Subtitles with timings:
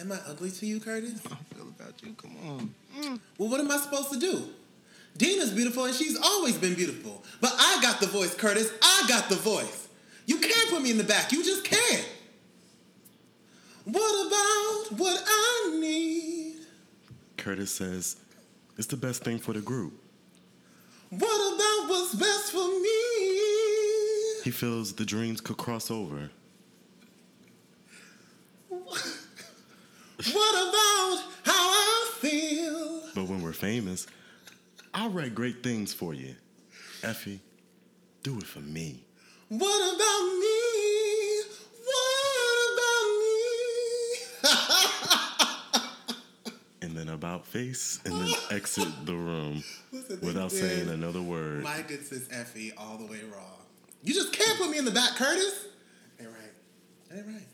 [0.00, 1.20] Am I ugly to you, Curtis?
[1.26, 2.14] I feel about you.
[2.14, 2.74] Come on.
[2.98, 3.20] Mm.
[3.38, 4.44] Well, what am I supposed to do?
[5.18, 7.22] Deena's beautiful and she's always been beautiful.
[7.40, 8.72] But I got the voice, Curtis.
[8.82, 9.88] I got the voice.
[10.26, 11.32] You can't put me in the back.
[11.32, 12.08] You just can't.
[13.84, 16.54] What about what I need?
[17.36, 18.16] Curtis says
[18.78, 19.92] it's the best thing for the group.
[21.10, 24.42] What about what's best for me?
[24.44, 26.30] He feels the dreams could cross over.
[30.30, 33.02] What about how I feel?
[33.14, 34.06] But when we're famous,
[34.94, 36.36] I'll write great things for you.
[37.02, 37.40] Effie,
[38.22, 39.02] do it for me.
[39.48, 41.42] What about me?
[41.84, 43.06] What about
[45.72, 46.52] me?
[46.82, 49.62] And then about face and then exit the room
[50.20, 51.62] without did saying another word.
[51.62, 53.60] My good sis Effie all the way wrong.
[54.02, 55.66] You just can't put me in the back, Curtis.
[56.20, 57.16] Ain't right.
[57.16, 57.46] Ain't right.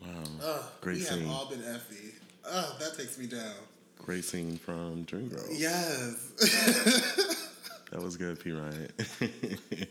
[0.00, 0.08] Wow.
[0.42, 1.20] Ugh, Great we scene.
[1.22, 2.14] have all been Effie.
[2.44, 3.54] Oh, that takes me down.
[3.98, 5.58] Great scene from Dreamgirls.
[5.58, 7.36] Yes.
[7.90, 8.52] That was good, P.
[8.52, 8.88] Ryan.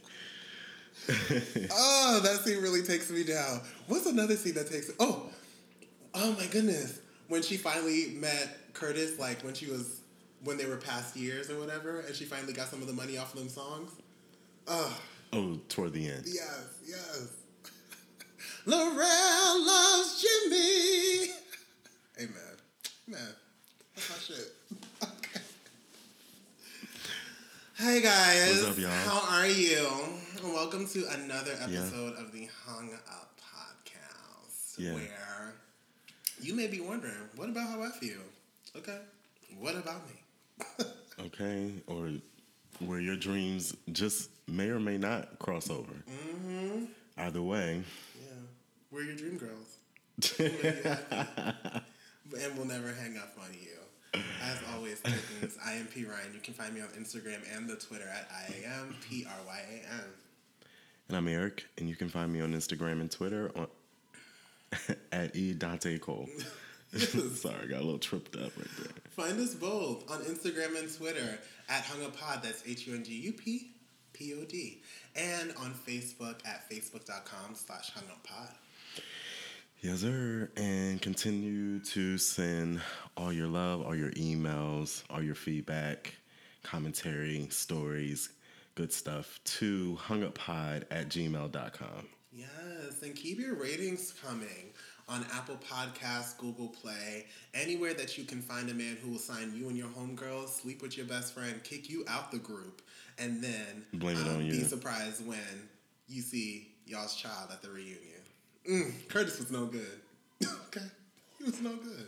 [1.71, 3.61] oh, that scene really takes me down.
[3.87, 4.89] What's another scene that takes?
[4.99, 5.23] Oh,
[6.13, 6.99] oh my goodness!
[7.27, 9.99] When she finally met Curtis, like when she was
[10.45, 13.17] when they were past years or whatever, and she finally got some of the money
[13.17, 13.91] off of them songs.
[14.67, 14.97] Oh,
[15.33, 16.23] oh, toward the end.
[16.25, 17.27] yes, yes.
[18.65, 21.33] Lorrell loves Jimmy.
[22.19, 22.55] Amen.
[23.07, 23.19] Man,
[23.95, 24.53] that's my shit.
[25.03, 25.41] Okay.
[27.77, 28.89] Hey guys, What's up, y'all?
[28.91, 29.87] How are you?
[30.43, 34.93] Welcome to another episode of the Hung Up Podcast, Yeah.
[34.95, 35.53] where
[36.41, 38.19] you may be wondering, what about how I feel?
[38.75, 38.97] Okay,
[39.59, 40.85] what about me?
[41.25, 41.73] Okay.
[41.87, 42.11] Or
[42.79, 45.91] where your dreams just may or may not cross over.
[46.09, 46.85] Mm-hmm.
[47.17, 47.83] Either way.
[48.15, 48.28] Yeah,
[48.91, 49.77] we're your dream girls,
[50.39, 50.57] and
[52.57, 54.21] we'll never hang up on you.
[54.43, 56.33] As always, kittens, I am P Ryan.
[56.33, 59.59] You can find me on Instagram and the Twitter at I am P R Y
[59.71, 60.03] A N.
[61.07, 63.67] And I'm Eric, and you can find me on Instagram and Twitter on
[65.11, 66.27] at E Dante Cole.
[66.97, 68.93] Sorry, I got a little tripped up right there.
[69.11, 71.37] Find us both on Instagram and Twitter
[71.69, 72.41] at HungUpPod.
[72.41, 73.71] That's H U N G U P
[74.13, 74.81] P O D.
[75.15, 78.49] And on Facebook at facebook.com slash HungUpPod.
[79.81, 80.49] Yes, sir.
[80.57, 82.81] And continue to send
[83.15, 86.15] all your love, all your emails, all your feedback,
[86.63, 88.29] commentary, stories,
[88.75, 92.07] good stuff to hunguppod at gmail.com.
[92.33, 94.73] Yes, and keep your ratings coming
[95.07, 99.53] on Apple Podcasts, Google Play, anywhere that you can find a man who will sign
[99.55, 102.81] you and your homegirls, sleep with your best friend, kick you out the group,
[103.17, 104.51] and then um, Blame it on you.
[104.51, 105.39] be surprised when
[106.07, 108.18] you see y'all's child at the reunion.
[108.69, 109.99] Mm, Curtis was no good.
[110.67, 110.85] okay,
[111.37, 112.07] he was no good.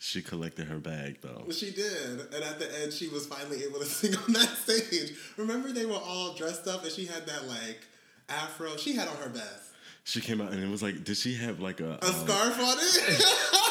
[0.00, 1.46] She collected her bag though.
[1.50, 5.14] She did, and at the end, she was finally able to sing on that stage.
[5.36, 7.80] Remember, they were all dressed up, and she had that like
[8.28, 8.76] afro.
[8.76, 9.70] She had on her best,
[10.04, 11.98] She came out and it was like, did she have like a?
[12.02, 13.24] a um, scarf on it.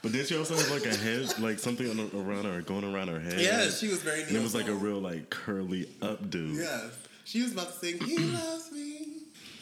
[0.00, 3.08] But did she also have like a head, like something on, around her, going around
[3.08, 3.40] her head?
[3.40, 4.22] yes, she was very.
[4.22, 6.54] And it was like a real like curly updo.
[6.54, 6.92] Yes,
[7.24, 9.17] she was about to sing "He Loves Me."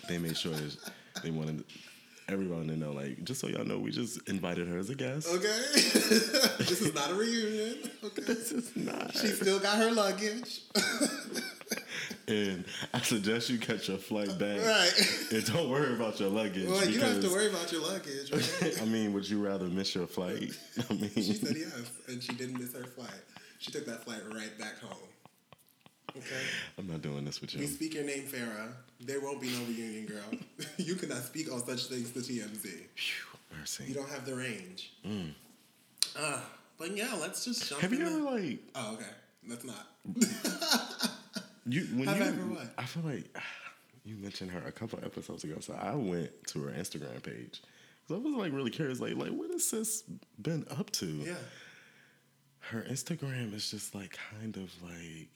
[0.09, 0.55] They made sure
[1.23, 1.65] they wanted
[2.29, 5.29] everyone to know, like, just so y'all know, we just invited her as a guest.
[5.29, 7.91] Okay, this is not a reunion.
[8.05, 9.13] Okay, This is not.
[9.17, 10.63] she still got her luggage.
[12.29, 14.61] and I suggest you catch your flight back.
[14.61, 14.93] right.
[15.33, 16.69] And don't worry about your luggage.
[16.69, 18.33] Well, you don't have to worry about your luggage.
[18.33, 18.79] Right?
[18.83, 20.53] I mean, would you rather miss your flight?
[20.91, 23.11] I mean, She said yes, and she didn't miss her flight.
[23.59, 24.99] She took that flight right back home.
[26.17, 26.43] Okay.
[26.79, 27.67] I'm not doing this with We you.
[27.67, 28.73] speak your name, Farah.
[29.01, 30.41] There won't be no reunion, girl.
[30.79, 32.63] you cannot speak on such things to TMZ.
[32.95, 34.93] Phew, You don't have the range.
[36.19, 36.41] Uh,
[36.79, 39.05] but yeah, let's just jump Have in you the- ever like Oh, okay.
[39.49, 39.87] That's not.
[41.69, 42.25] you when Have you?
[42.25, 42.75] I ever what?
[42.79, 43.37] I feel like
[44.05, 47.61] you mentioned her a couple episodes ago, so I went to her Instagram page.
[48.09, 50.03] 'Cause I was like really curious, like, like what has sis
[50.41, 51.07] been up to?
[51.07, 51.35] Yeah.
[52.71, 55.31] her Instagram is just like kind of like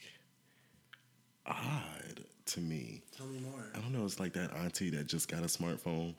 [1.50, 3.02] odd to me.
[3.16, 3.70] Tell me more.
[3.74, 4.04] I don't know.
[4.04, 6.14] It's like that auntie that just got a smartphone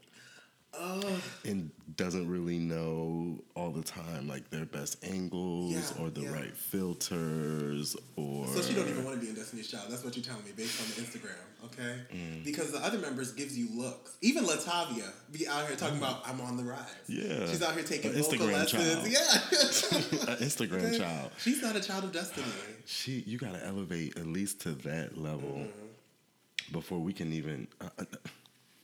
[0.74, 1.02] Oh,
[1.46, 1.70] and
[2.04, 6.32] doesn't really know all the time like their best angles Yeah, or the yeah.
[6.34, 8.48] right filters or.
[8.48, 9.86] so she don't even want to be in Destiny's Child.
[9.90, 12.00] That's what you're telling me based on the Instagram, okay?
[12.14, 12.44] Mm.
[12.44, 14.12] Because the other members gives you looks.
[14.22, 16.80] Even Latavia be out here talking about I'm on the rise.
[17.08, 17.48] Yeah.
[17.48, 18.94] She's out here taking An vocal Instagram lessons.
[18.94, 19.08] child.
[19.08, 20.32] Yeah.
[20.34, 20.98] An Instagram Okay?
[20.98, 21.32] child.
[21.38, 22.46] She's not a child of destiny.
[22.86, 26.74] She, you gotta elevate at least to that level Mm-hmm.
[26.74, 27.68] before we can even.
[27.80, 28.06] Uh, uh,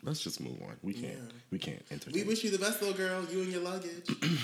[0.07, 0.77] let's just move on.
[0.81, 1.13] We can't.
[1.13, 1.33] Yeah.
[1.51, 3.23] We can't We wish you the best, little girl.
[3.25, 4.09] You and your luggage.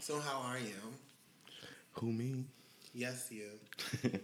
[0.00, 0.74] so how are you?
[1.92, 2.44] Who me?
[2.94, 3.48] Yes, you.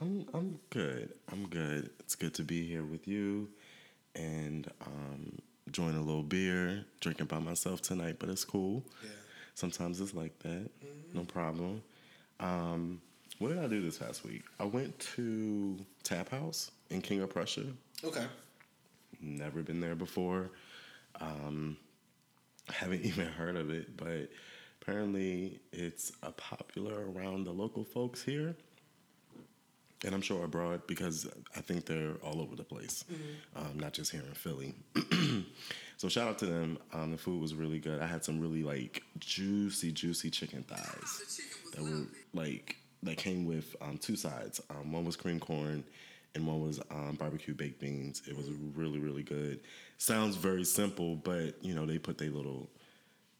[0.00, 1.14] I'm I'm good.
[1.32, 1.90] I'm good.
[2.00, 3.48] It's good to be here with you,
[4.14, 8.16] and um, enjoying a little beer, drinking by myself tonight.
[8.18, 8.84] But it's cool.
[9.02, 9.10] Yeah.
[9.54, 10.68] Sometimes it's like that.
[11.12, 11.82] No problem.
[12.40, 13.00] Um,
[13.38, 14.42] what did I do this past week?
[14.60, 17.66] I went to Tap House in King of Prussia.
[18.04, 18.26] Okay.
[19.24, 20.50] Never been there before.
[21.20, 21.76] Um,
[22.68, 24.30] haven't even heard of it, but
[24.82, 28.54] apparently it's a popular around the local folks here.
[30.04, 31.26] And I'm sure abroad because
[31.56, 33.06] I think they're all over the place,
[33.56, 34.74] um, not just here in Philly.
[35.96, 36.76] so shout out to them.
[36.92, 38.02] Um, the food was really good.
[38.02, 41.40] I had some really like juicy, juicy chicken thighs
[41.72, 44.60] that were like that came with um, two sides.
[44.68, 45.84] Um, one was cream corn,
[46.34, 48.22] and one was um, barbecue baked beans.
[48.28, 49.60] It was really, really good.
[49.98, 52.68] Sounds very simple, but you know they put their little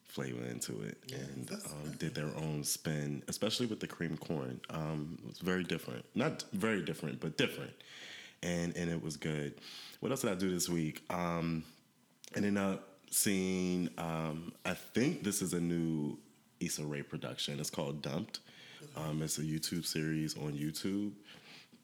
[0.05, 4.61] flavor into it and um, did their own spin, especially with the cream corn.
[4.71, 7.73] Um, it was very different, not very different, but different,
[8.43, 9.55] and and it was good.
[10.01, 11.03] What else did I do this week?
[11.11, 11.65] Um,
[12.35, 13.89] ended up seeing.
[13.99, 16.19] Um, I think this is a new
[16.61, 17.59] Issa Rae production.
[17.59, 18.41] It's called Dumped.
[18.97, 21.13] Um, it's a YouTube series on YouTube.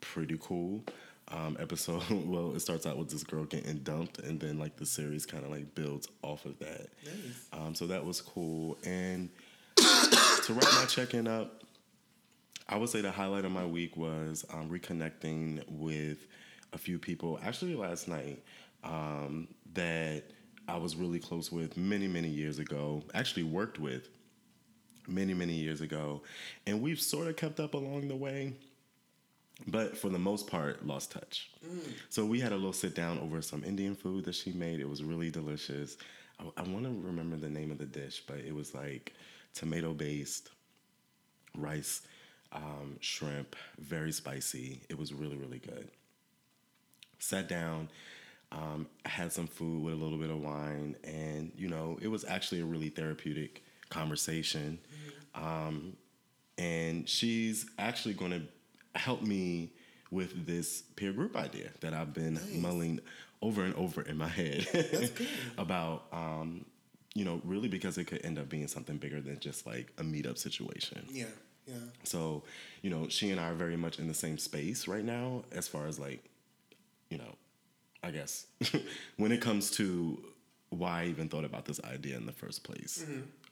[0.01, 0.83] Pretty cool.
[1.29, 2.03] Um, episode.
[2.11, 5.45] Well, it starts out with this girl getting dumped, and then like the series kind
[5.45, 6.89] of like builds off of that.
[7.05, 7.47] Nice.
[7.53, 8.79] Um, so that was cool.
[8.85, 9.31] And
[9.77, 11.63] to wrap my check-in up,
[12.69, 16.27] I would say the highlight of my week was um, reconnecting with
[16.73, 17.39] a few people.
[17.43, 18.43] Actually, last night
[18.85, 20.25] um, that
[20.69, 23.03] I was really close with many, many years ago.
[23.13, 24.09] Actually, worked with
[25.09, 26.23] many, many years ago,
[26.67, 28.55] and we've sort of kept up along the way.
[29.67, 31.51] But for the most part, lost touch.
[32.09, 34.81] So we had a little sit down over some Indian food that she made.
[34.81, 35.97] It was really delicious.
[36.39, 39.13] I, I want to remember the name of the dish, but it was like
[39.55, 40.51] tomato based
[41.57, 42.03] rice,
[42.53, 44.81] um, shrimp, very spicy.
[44.89, 45.91] It was really, really good.
[47.19, 47.91] Sat down,
[48.53, 52.25] um, had some food with a little bit of wine, and you know, it was
[52.25, 54.79] actually a really therapeutic conversation.
[55.35, 55.97] Um,
[56.59, 58.43] and she's actually going to
[58.95, 59.73] help me
[60.11, 63.01] with this peer group idea that I've been mulling
[63.43, 64.67] over and over in my head
[65.59, 66.65] about, um,
[67.15, 70.03] you know, really because it could end up being something bigger than just like a
[70.03, 71.07] meetup situation.
[71.11, 71.27] Yeah.
[71.67, 71.77] Yeah.
[72.03, 72.43] So,
[72.83, 75.69] you know, she and I are very much in the same space right now as
[75.69, 76.25] far as like,
[77.11, 77.37] you know,
[78.03, 78.47] I guess
[79.17, 80.19] when it comes to
[80.71, 83.05] why I even thought about this idea in the first place.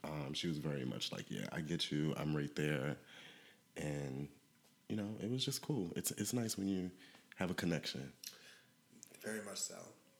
[0.03, 2.13] Um, she was very much like, yeah, I get you.
[2.17, 2.97] I'm right there.
[3.77, 4.27] And,
[4.89, 5.91] you know, it was just cool.
[5.95, 6.91] It's it's nice when you
[7.37, 8.11] have a connection.
[9.23, 9.75] Very much so.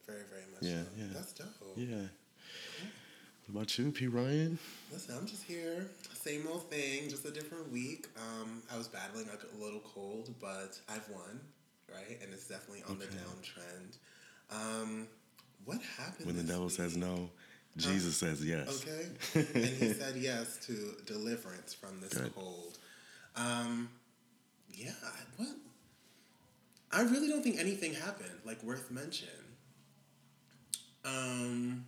[0.07, 0.89] Very, very much Yeah, so.
[0.97, 1.05] yeah.
[1.13, 1.47] That's dope.
[1.75, 1.95] Yeah.
[3.47, 4.07] What about you, P.
[4.07, 4.59] Ryan?
[4.91, 5.87] Listen, I'm just here.
[6.13, 8.07] Same old thing, just a different week.
[8.17, 11.39] Um, I was battling like a little cold, but I've won,
[11.91, 12.19] right?
[12.21, 13.97] And it's definitely on the downtrend.
[14.51, 15.07] Um,
[15.65, 16.27] what happened?
[16.27, 16.73] When the devil week?
[16.73, 17.29] says no,
[17.77, 18.85] Jesus says yes.
[18.85, 19.07] Okay.
[19.55, 22.35] and he said yes to deliverance from this Good.
[22.35, 22.77] cold.
[23.35, 23.89] Um,
[24.73, 24.91] yeah,
[25.37, 25.49] what?
[26.91, 29.27] I really don't think anything happened, like, worth mention.
[31.05, 31.85] Um,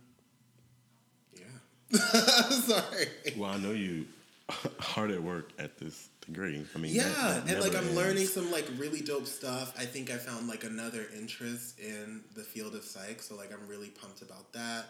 [1.34, 1.98] yeah.
[1.98, 3.06] Sorry.
[3.36, 4.06] Well, I know you
[4.78, 6.64] hard at work at this degree.
[6.74, 9.74] I mean, Yeah, that- that and like I'm learning some like really dope stuff.
[9.78, 13.66] I think I found like another interest in the field of psych, so like I'm
[13.68, 14.84] really pumped about that.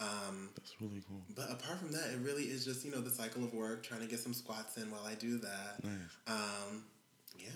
[0.00, 1.22] Um, That's really cool.
[1.36, 4.00] but apart from that, it really is just you know the cycle of work, trying
[4.00, 5.84] to get some squats in while I do that.
[5.84, 5.92] Nice.
[6.26, 6.82] Um,
[7.38, 7.46] yeah.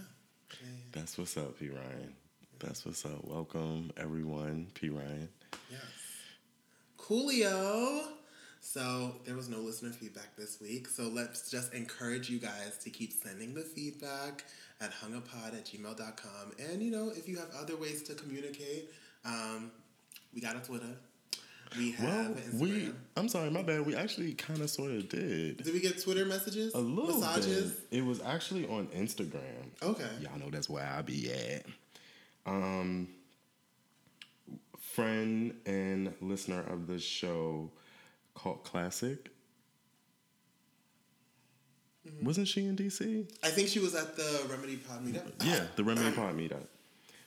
[0.60, 1.68] Yeah, That's what's up, P.
[1.68, 2.14] Ryan.
[2.58, 3.24] That's what's up.
[3.24, 4.88] Welcome, everyone, P.
[4.88, 5.28] Ryan.
[5.70, 5.80] Yes.
[6.98, 8.08] Coolio.
[8.60, 10.88] So there was no listener feedback this week.
[10.88, 14.44] So let's just encourage you guys to keep sending the feedback
[14.80, 16.52] at hunguppod at gmail.com.
[16.58, 18.90] And you know, if you have other ways to communicate,
[19.24, 19.70] um,
[20.34, 20.96] we got a Twitter.
[21.76, 22.60] We have Well, Instagram.
[22.60, 23.84] we, I'm sorry, my bad.
[23.86, 25.62] We actually kind of sort of did.
[25.62, 26.74] Did we get Twitter messages?
[26.74, 27.72] A little Massages?
[27.72, 27.98] bit.
[27.98, 29.40] It was actually on Instagram.
[29.82, 30.04] Okay.
[30.20, 31.66] Y'all know that's where I be at.
[32.46, 33.08] Um,
[34.78, 37.70] friend and listener of the show,
[38.34, 39.30] called Classic.
[42.22, 43.28] Wasn't she in DC?
[43.42, 45.32] I think she was at the Remedy Pod meetup.
[45.44, 46.66] Yeah, the Remedy Pod meetup.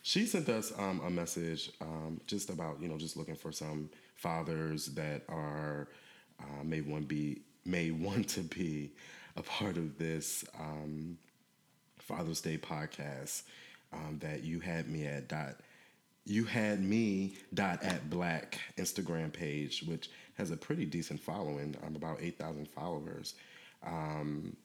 [0.01, 3.89] She sent us um, a message um, just about you know just looking for some
[4.19, 5.87] fathers that are
[6.41, 8.91] uh, may want be may want to be
[9.35, 11.17] a part of this um,
[11.99, 13.43] Father's Day podcast
[13.93, 15.55] um, that you had me at dot
[16.25, 21.75] you had me dot at black Instagram page, which has a pretty decent following.
[21.85, 23.35] I'm about eight thousand followers.
[23.85, 24.55] Um,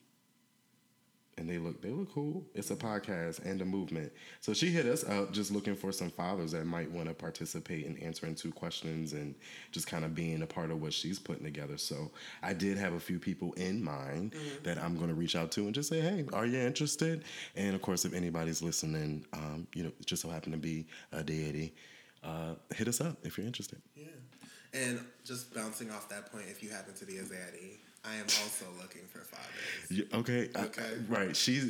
[1.37, 2.45] and they look they look cool.
[2.55, 4.13] It's a podcast and a movement.
[4.41, 7.87] So she hit us up just looking for some fathers that might want to participate
[7.87, 9.35] in answering two questions and
[9.73, 11.79] just kind of being a part of what she's putting together.
[11.79, 12.11] So
[12.43, 14.63] I did have a few people in mind mm-hmm.
[14.65, 17.25] that I'm going to reach out to and just say, hey, are you interested?
[17.57, 21.23] And of course, if anybody's listening, um, you know, just so happen to be a
[21.23, 21.75] deity,
[22.23, 23.81] uh, hit us up if you're interested.
[23.97, 24.07] Yeah.
[24.73, 28.25] And just bouncing off that point, if you happen to be a zaddy, I am
[28.25, 30.05] also looking for fathers.
[30.13, 30.51] Okay.
[30.55, 30.91] Okay.
[31.09, 31.35] Right.
[31.35, 31.61] She,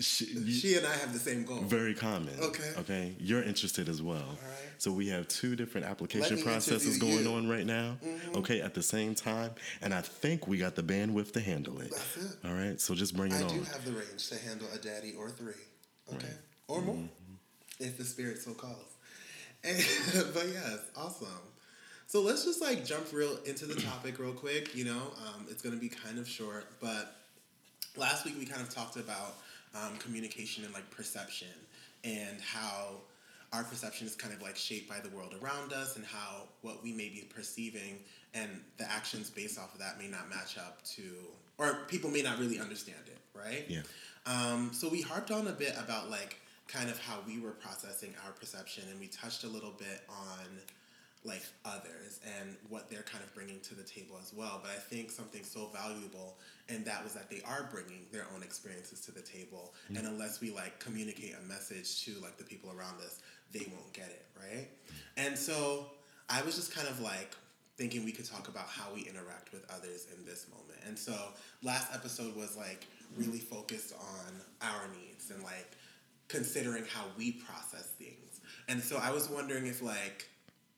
[0.00, 1.58] she, she and I have the same goal.
[1.58, 2.34] Very common.
[2.40, 2.72] Okay.
[2.78, 3.14] Okay.
[3.18, 4.16] You're interested as well.
[4.16, 4.70] All right.
[4.78, 7.32] So we have two different application processes going you.
[7.34, 7.96] on right now.
[8.02, 8.38] Mm-hmm.
[8.38, 8.62] Okay.
[8.62, 9.50] At the same time,
[9.82, 11.90] and I think we got the bandwidth to handle it.
[11.90, 12.36] That's it.
[12.48, 12.80] All right.
[12.80, 13.50] So just bring it I on.
[13.50, 15.52] I do have the range to handle a daddy or three.
[16.14, 16.26] Okay.
[16.26, 16.36] Right.
[16.68, 17.84] Or more, mm-hmm.
[17.84, 18.76] if the spirit so calls.
[19.64, 19.76] And,
[20.34, 21.28] but yes, awesome.
[22.12, 24.74] So let's just like jump real into the topic real quick.
[24.74, 27.16] You know, um, it's going to be kind of short, but
[27.96, 29.36] last week we kind of talked about
[29.74, 31.48] um, communication and like perception
[32.04, 32.96] and how
[33.54, 36.82] our perception is kind of like shaped by the world around us and how what
[36.82, 37.98] we may be perceiving
[38.34, 41.02] and the actions based off of that may not match up to
[41.56, 43.80] or people may not really understand it right yeah
[44.26, 46.36] um, so we harped on a bit about like
[46.68, 50.58] kind of how we were processing our perception and we touched a little bit on
[51.24, 54.60] like others and what they're kind of bringing to the table as well.
[54.62, 56.36] But I think something so valuable,
[56.68, 59.72] and that was that they are bringing their own experiences to the table.
[59.84, 59.98] Mm-hmm.
[59.98, 63.20] And unless we like communicate a message to like the people around us,
[63.52, 64.68] they won't get it, right?
[65.16, 65.86] And so
[66.28, 67.36] I was just kind of like
[67.76, 70.80] thinking we could talk about how we interact with others in this moment.
[70.86, 71.14] And so
[71.62, 72.86] last episode was like
[73.16, 75.70] really focused on our needs and like
[76.28, 78.40] considering how we process things.
[78.68, 80.28] And so I was wondering if like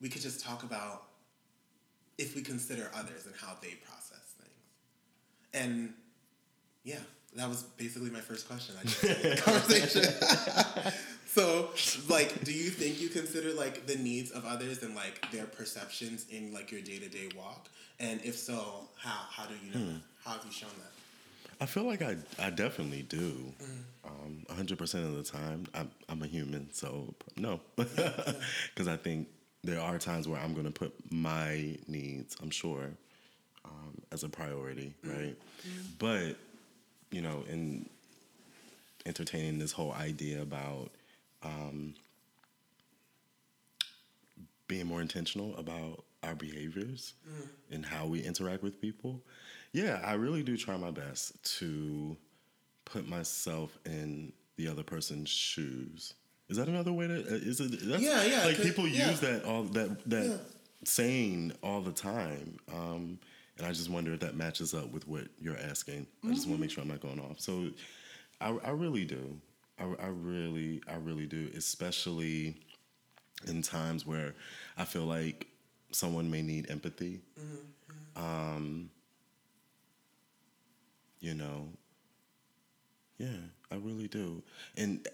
[0.05, 1.05] we could just talk about
[2.19, 5.65] if we consider others and how they process things.
[5.65, 5.95] And
[6.85, 6.99] yeah,
[7.37, 8.75] that was basically my first question.
[8.79, 10.93] I just conversation.
[11.27, 11.71] so,
[12.11, 16.27] like, do you think you consider like the needs of others and like their perceptions
[16.31, 17.69] in like your day to day walk?
[17.99, 19.93] And if so, how how do you know?
[19.93, 19.97] Hmm.
[20.23, 20.91] How have you shown that?
[21.63, 23.55] I feel like I, I definitely do.
[23.63, 24.05] Mm.
[24.05, 25.67] Um, 100% of the time.
[25.73, 27.61] I'm, I'm a human, so no.
[27.77, 29.29] Because I think
[29.64, 32.90] there are times where I'm going to put my needs, I'm sure,
[33.64, 35.11] um, as a priority, mm-hmm.
[35.11, 35.37] right?
[35.66, 35.80] Mm-hmm.
[35.99, 36.37] But,
[37.11, 37.88] you know, in
[39.06, 40.90] entertaining this whole idea about
[41.42, 41.94] um,
[44.68, 47.75] being more intentional about our behaviors mm-hmm.
[47.75, 49.23] and how we interact with people,
[49.73, 52.16] yeah, I really do try my best to
[52.85, 56.14] put myself in the other person's shoes
[56.49, 57.15] is that another way to?
[57.15, 57.83] Uh, is it?
[57.83, 58.45] yeah, yeah.
[58.45, 59.11] Like people yeah.
[59.11, 60.37] use that all that that yeah.
[60.85, 63.19] saying all the time, um,
[63.59, 66.03] and I just wonder if that matches up with what you're asking.
[66.03, 66.31] Mm-hmm.
[66.31, 67.41] I just want to make sure I'm not going off.
[67.41, 67.71] So,
[68.41, 69.37] I, I really do.
[69.79, 71.49] I, I really, I really do.
[71.57, 72.57] Especially
[73.47, 74.35] in times where
[74.77, 75.47] I feel like
[75.93, 77.21] someone may need empathy.
[77.41, 78.23] Mm-hmm.
[78.23, 78.91] Um,
[81.21, 81.69] you know,
[83.19, 83.29] yeah,
[83.71, 84.43] I really do.
[84.77, 85.07] And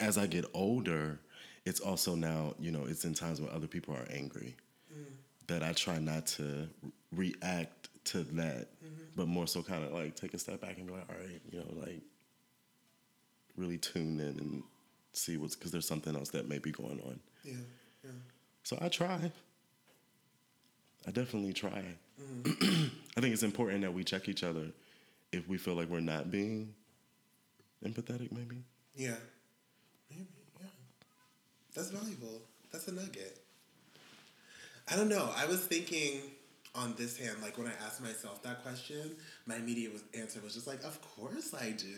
[0.00, 1.18] as I get older,
[1.64, 4.56] it's also now, you know, it's in times when other people are angry
[4.92, 5.04] mm.
[5.46, 6.68] that I try not to
[7.12, 9.02] react to that, mm-hmm.
[9.16, 11.40] but more so kind of like take a step back and be like, all right,
[11.50, 12.00] you know, like
[13.56, 14.62] really tune in and
[15.12, 17.20] see what's, because there's something else that may be going on.
[17.44, 17.54] Yeah,
[18.04, 18.10] yeah.
[18.62, 19.30] So I try.
[21.06, 21.84] I definitely try.
[22.20, 22.86] Mm-hmm.
[23.16, 24.66] I think it's important that we check each other
[25.32, 26.74] if we feel like we're not being
[27.84, 28.62] empathetic, maybe.
[28.94, 29.16] Yeah.
[30.10, 30.26] Maybe,
[30.60, 30.66] yeah.
[31.74, 32.42] That's valuable.
[32.72, 33.38] That's a nugget.
[34.90, 35.30] I don't know.
[35.36, 36.22] I was thinking
[36.74, 39.12] on this hand, like when I asked myself that question,
[39.46, 41.94] my immediate answer was just like, of course I do.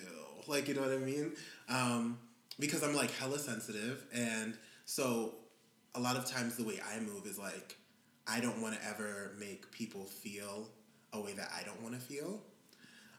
[0.46, 1.32] Like, you know what I mean?
[1.68, 2.18] Um,
[2.58, 4.04] because I'm like hella sensitive.
[4.12, 5.34] And so
[5.94, 7.76] a lot of times the way I move is like,
[8.26, 10.68] I don't want to ever make people feel
[11.12, 12.40] a way that I don't want to feel.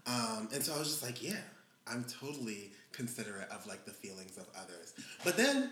[0.08, 1.42] Um, and so I was just like, yeah,
[1.88, 4.94] I'm totally considerate of like the feelings of others.
[5.24, 5.72] But then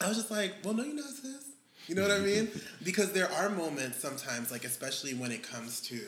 [0.00, 1.44] I was just like, well, no, you know, sis.
[1.86, 2.48] You know what I mean?
[2.84, 6.00] Because there are moments sometimes, like especially when it comes to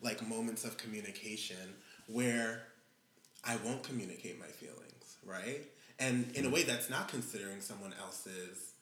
[0.00, 1.74] like moments of communication
[2.06, 2.62] where
[3.44, 5.62] I won't communicate my feelings, right?
[5.98, 8.72] And in a way that's not considering someone else's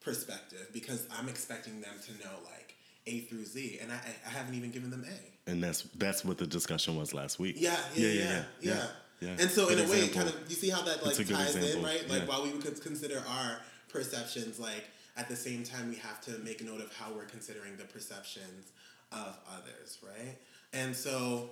[0.00, 2.74] perspective because I'm expecting them to know like
[3.06, 5.50] A through Z, and I, I haven't even given them A.
[5.50, 7.56] And that's that's what the discussion was last week.
[7.58, 8.22] Yeah, yeah, yeah, yeah.
[8.22, 8.42] yeah.
[8.60, 8.74] yeah.
[8.74, 8.86] Yeah.
[9.20, 11.80] And so Good in a way, kind of you see how that like ties example.
[11.80, 12.08] in, right?
[12.08, 12.26] Like yeah.
[12.26, 13.58] while we would consider our
[13.88, 14.84] perceptions, like
[15.16, 18.72] at the same time we have to make note of how we're considering the perceptions
[19.12, 20.38] of others, right?
[20.72, 21.50] And so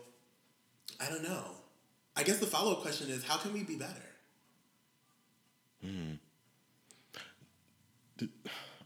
[1.01, 1.45] I don't know.
[2.17, 4.03] I guess the follow up question is how can we be better?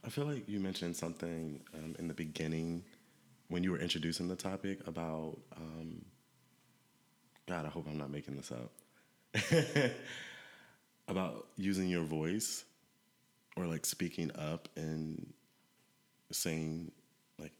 [0.04, 2.82] I feel like you mentioned something um, in the beginning
[3.48, 5.38] when you were introducing the topic about.
[5.56, 6.04] Um,
[7.48, 8.70] God, I hope I'm not making this up.
[11.08, 12.64] about using your voice
[13.56, 15.32] or like speaking up and
[16.30, 16.90] saying
[17.38, 17.52] like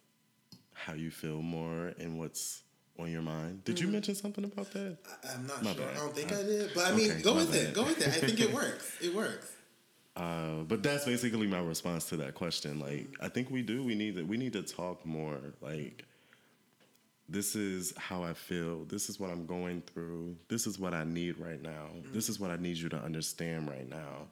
[0.73, 2.63] how you feel more and what's
[2.99, 3.65] on your mind.
[3.65, 4.97] Did you mention something about that?
[5.25, 5.85] I, I'm not My sure.
[5.85, 5.97] bad.
[5.97, 6.71] I don't think I- I did.
[6.75, 7.75] But I mean, Okay, go with it.
[7.75, 8.09] Go with it.
[8.09, 8.97] I think it works.
[9.03, 9.51] It works.
[10.15, 12.79] Uh, but that's basically my response to that question.
[12.79, 13.83] Like, I think we do.
[13.83, 14.23] We need to.
[14.25, 15.39] We need to talk more.
[15.63, 16.05] Like,
[17.33, 18.85] this is how I feel.
[18.85, 20.37] This is what I'm going through.
[20.49, 21.87] This is what I need right now.
[22.13, 24.29] This is what I need you to understand right now.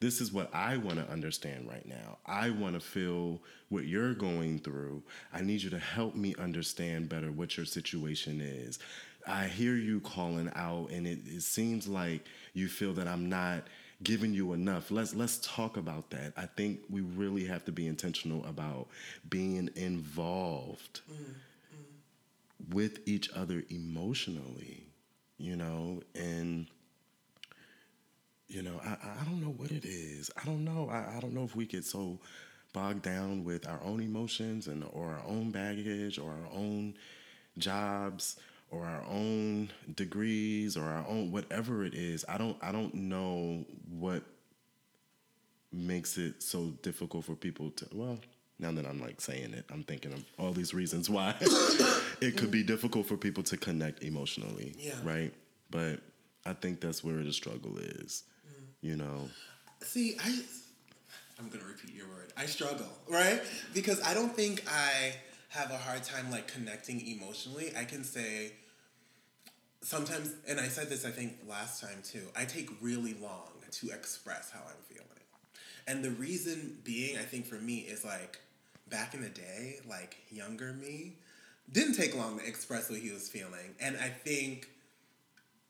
[0.00, 2.18] This is what I want to understand right now.
[2.26, 5.02] I want to feel what you're going through.
[5.32, 8.78] I need you to help me understand better what your situation is.
[9.26, 13.64] I hear you calling out, and it, it seems like you feel that I'm not
[14.02, 14.90] giving you enough.
[14.90, 16.34] Let's let's talk about that.
[16.36, 18.88] I think we really have to be intentional about
[19.30, 21.34] being involved mm.
[22.70, 24.86] With each other emotionally,
[25.38, 26.66] you know, and
[28.46, 30.30] you know, I, I don't know what it is.
[30.40, 30.88] I don't know.
[30.90, 32.20] I, I don't know if we get so
[32.72, 36.94] bogged down with our own emotions and or our own baggage or our own
[37.58, 38.36] jobs
[38.70, 42.24] or our own degrees or our own whatever it is.
[42.28, 44.24] I don't I don't know what
[45.72, 48.18] makes it so difficult for people to well
[48.64, 51.34] now that I'm like saying it, I'm thinking of all these reasons why
[52.20, 54.74] it could be difficult for people to connect emotionally.
[54.78, 54.94] Yeah.
[55.04, 55.34] Right.
[55.70, 56.00] But
[56.46, 58.24] I think that's where the struggle is.
[58.48, 58.64] Mm.
[58.80, 59.28] You know.
[59.82, 60.40] See, I
[61.38, 62.32] I'm gonna repeat your word.
[62.38, 63.42] I struggle, right?
[63.74, 65.14] Because I don't think I
[65.50, 67.70] have a hard time like connecting emotionally.
[67.78, 68.52] I can say
[69.82, 72.28] sometimes, and I said this I think last time too.
[72.34, 75.08] I take really long to express how I'm feeling,
[75.86, 78.38] and the reason being, I think for me is like
[78.88, 81.16] back in the day, like younger me
[81.72, 84.68] didn't take long to express what he was feeling, and I think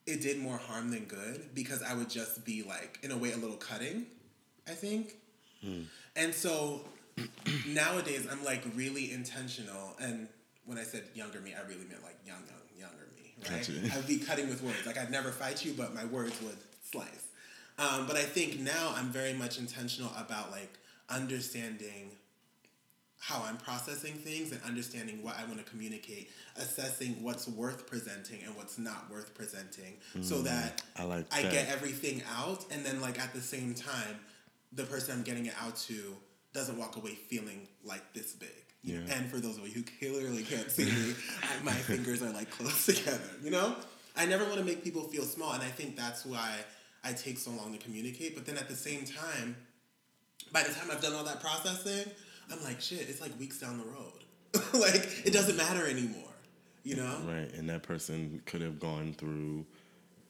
[0.07, 3.33] it did more harm than good because I would just be like, in a way,
[3.33, 4.07] a little cutting,
[4.69, 5.15] I think.
[6.17, 6.83] And so
[7.67, 9.97] nowadays, I'm like really intentional.
[10.01, 10.29] And
[10.67, 12.43] when I said younger me, I really meant like young,
[12.77, 13.67] young, younger me, right?
[13.67, 13.99] Gotcha.
[13.99, 14.85] I'd be cutting with words.
[14.85, 17.29] Like, I'd never fight you, but my words would slice.
[17.79, 22.11] Um, but I think now I'm very much intentional about like understanding
[23.27, 28.43] how I'm processing things and understanding what I want to communicate, assessing what's worth presenting
[28.45, 31.53] and what's not worth presenting, so mm, that I like I that.
[31.53, 34.19] get everything out, and then like at the same time,
[34.75, 36.15] the person I'm getting it out to
[36.53, 38.51] doesn't walk away feeling like this big.
[38.83, 38.99] Yeah.
[39.17, 41.15] And for those of you who clearly can't see me,
[41.65, 43.31] my fingers are like close together.
[43.43, 43.75] You know,
[44.19, 46.57] I never want to make people feel small, and I think that's why
[47.03, 48.35] I take so long to communicate.
[48.35, 49.57] But then at the same time,
[50.53, 52.13] by the time I've done all that processing,
[52.53, 54.13] I'm like, shit, it's like weeks down the road.
[54.81, 56.21] like it doesn't matter anymore.
[56.85, 57.17] You know?
[57.27, 57.53] Right.
[57.55, 59.65] And that person could have gone through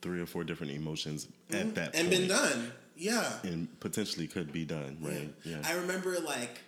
[0.03, 1.99] three or four different emotions at that Mm-hmm.
[2.01, 2.11] and point.
[2.11, 2.73] been done.
[2.97, 3.33] Yeah.
[3.43, 5.35] And potentially could be done, right?
[5.45, 5.59] Yeah.
[5.65, 6.61] I remember like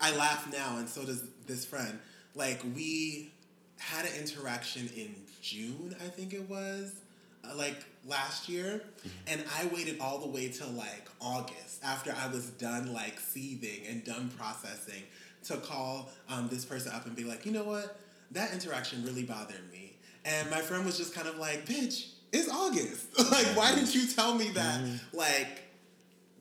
[0.00, 1.98] I laugh now, and so does this friend.
[2.34, 3.32] Like we
[3.78, 6.92] had an interaction in June, I think it was,
[7.44, 9.08] uh, like last year, mm-hmm.
[9.26, 13.86] and I waited all the way till like August after I was done like seething
[13.88, 15.02] and done processing
[15.44, 17.98] to call um, this person up and be like, you know what,
[18.32, 22.12] that interaction really bothered me, and my friend was just kind of like, bitch.
[22.30, 23.18] It's August.
[23.32, 24.82] like, why didn't you tell me that?
[24.82, 25.16] Mm-hmm.
[25.16, 25.62] Like,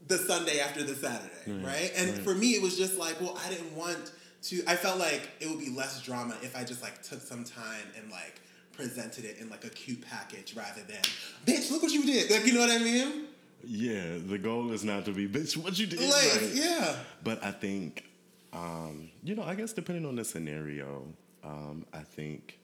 [0.07, 1.65] the Sunday after the Saturday, mm-hmm.
[1.65, 1.91] right?
[1.95, 4.11] And for me, it was just like, well, I didn't want
[4.43, 4.63] to.
[4.67, 7.85] I felt like it would be less drama if I just like took some time
[7.99, 8.41] and like
[8.77, 11.01] presented it in like a cute package rather than,
[11.45, 12.29] bitch, look what you did.
[12.31, 13.25] Like, you know what I mean?
[13.65, 14.17] yeah.
[14.25, 15.99] The goal is not to be, bitch, what you did.
[15.99, 16.51] Like, right.
[16.53, 18.05] yeah, But I think,
[18.53, 21.03] um, you know, I guess depending on the scenario,
[21.43, 22.59] um, I think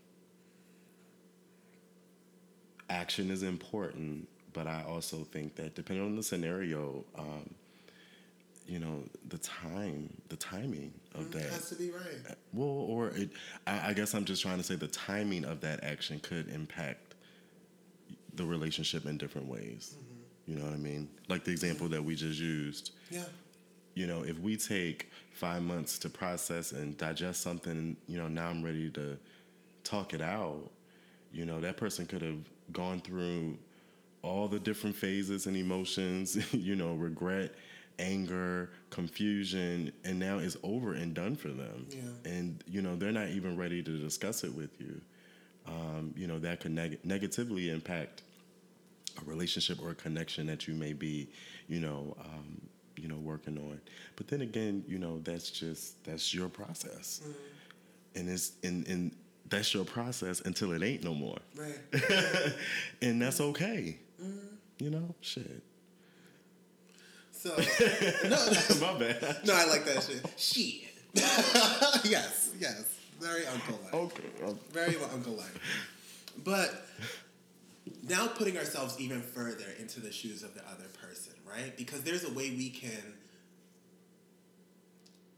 [2.89, 4.27] action is important.
[4.53, 7.49] But I also think that depending on the scenario, um,
[8.67, 11.51] you know, the time, the timing of it that.
[11.51, 12.35] has to be right.
[12.53, 13.29] Well, or it,
[13.67, 17.15] I, I guess I'm just trying to say the timing of that action could impact
[18.35, 19.95] the relationship in different ways.
[19.97, 20.51] Mm-hmm.
[20.51, 21.09] You know what I mean?
[21.29, 22.91] Like the example that we just used.
[23.09, 23.23] Yeah,
[23.95, 28.47] You know, if we take five months to process and digest something, you know, now
[28.47, 29.17] I'm ready to
[29.83, 30.69] talk it out.
[31.31, 32.39] You know, that person could have
[32.71, 33.57] gone through
[34.21, 37.53] all the different phases and emotions, you know, regret,
[37.99, 41.87] anger, confusion, and now it's over and done for them.
[41.89, 42.31] Yeah.
[42.31, 44.99] And you know they're not even ready to discuss it with you.
[45.67, 48.23] Um, you know that could neg- negatively impact
[49.21, 51.29] a relationship or a connection that you may be,
[51.67, 52.59] you know, um,
[52.97, 53.79] you know, working on.
[54.15, 57.21] But then again, you know, that's just that's your process,
[58.15, 59.15] and it's and and
[59.49, 62.53] that's your process until it ain't no more, Right.
[63.01, 63.99] and that's okay.
[64.79, 65.61] You know, shit.
[67.43, 67.49] So
[68.29, 68.37] no,
[68.79, 69.39] My bad.
[69.43, 70.25] no, I like that shit.
[70.37, 70.93] Shit.
[72.09, 72.85] yes, yes.
[73.19, 73.93] Very uncle like.
[73.93, 74.23] Okay.
[74.71, 75.51] Very uncle like.
[76.41, 76.85] But
[78.07, 81.75] now putting ourselves even further into the shoes of the other person, right?
[81.75, 83.13] Because there's a way we can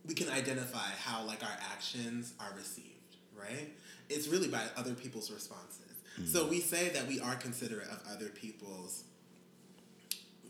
[0.08, 3.72] we can identify how like our actions are received, right?
[4.12, 5.82] It's really by other people's responses.
[6.32, 6.52] So mm-hmm.
[6.52, 9.06] we say that we are considerate of other people's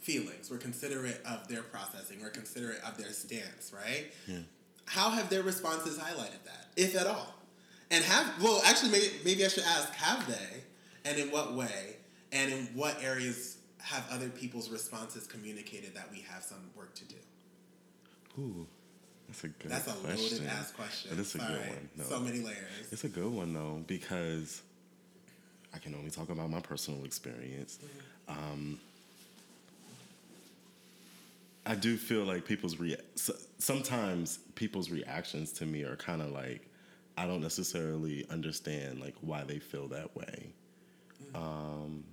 [0.06, 0.52] feelings.
[0.52, 2.20] We're considerate of their processing.
[2.22, 4.06] We're considerate of their stance, right?
[4.28, 4.38] Yeah.
[4.86, 7.34] How have their responses highlighted that, if at all?
[7.89, 11.98] And have well, actually, maybe, maybe I should ask: Have they, and in what way,
[12.32, 17.06] and in what areas have other people's responses communicated that we have some work to
[17.06, 17.15] do?
[18.39, 18.68] Ooh,
[19.28, 19.72] that's a good.
[19.72, 20.46] That's a question.
[20.46, 21.12] loaded ass question.
[21.12, 21.54] But it's a Sorry.
[21.54, 21.89] good one.
[21.98, 22.04] No.
[22.04, 22.91] So many layers.
[22.91, 24.62] It's a good one though because
[25.74, 27.80] I can only talk about my personal experience.
[28.28, 28.80] Um,
[31.65, 32.97] I do feel like people's rea-
[33.58, 36.69] sometimes people's reactions to me are kind of like
[37.17, 40.54] I don't necessarily understand like why they feel that way.
[41.34, 41.36] Mm.
[41.38, 42.04] Um,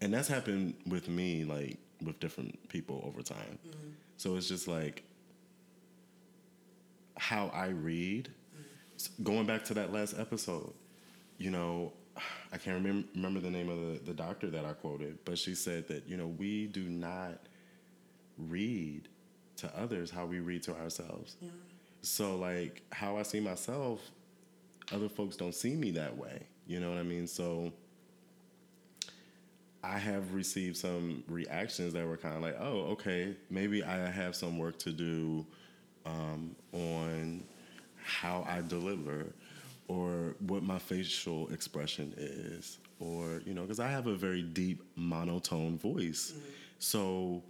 [0.00, 3.58] and that's happened with me like with different people over time.
[3.66, 3.92] Mm.
[4.16, 5.02] So it's just like
[7.16, 8.64] how I read mm.
[8.96, 10.72] s- going back to that last episode,
[11.38, 11.92] you know,
[12.52, 15.54] I can't remember, remember the name of the, the doctor that I quoted, but she
[15.54, 17.40] said that, you know, we do not
[18.48, 19.08] read
[19.56, 21.36] to others how we read to ourselves.
[22.02, 24.00] So, like, how I see myself,
[24.92, 26.42] other folks don't see me that way.
[26.66, 27.26] You know what I mean?
[27.26, 27.72] So,
[29.82, 34.34] I have received some reactions that were kind of like, oh, okay, maybe I have
[34.36, 35.46] some work to do
[36.04, 37.42] um, on
[38.02, 39.26] how I deliver
[39.88, 44.82] or what my facial expression is, or, you know, because I have a very deep
[44.96, 46.34] monotone voice.
[46.78, 47.42] So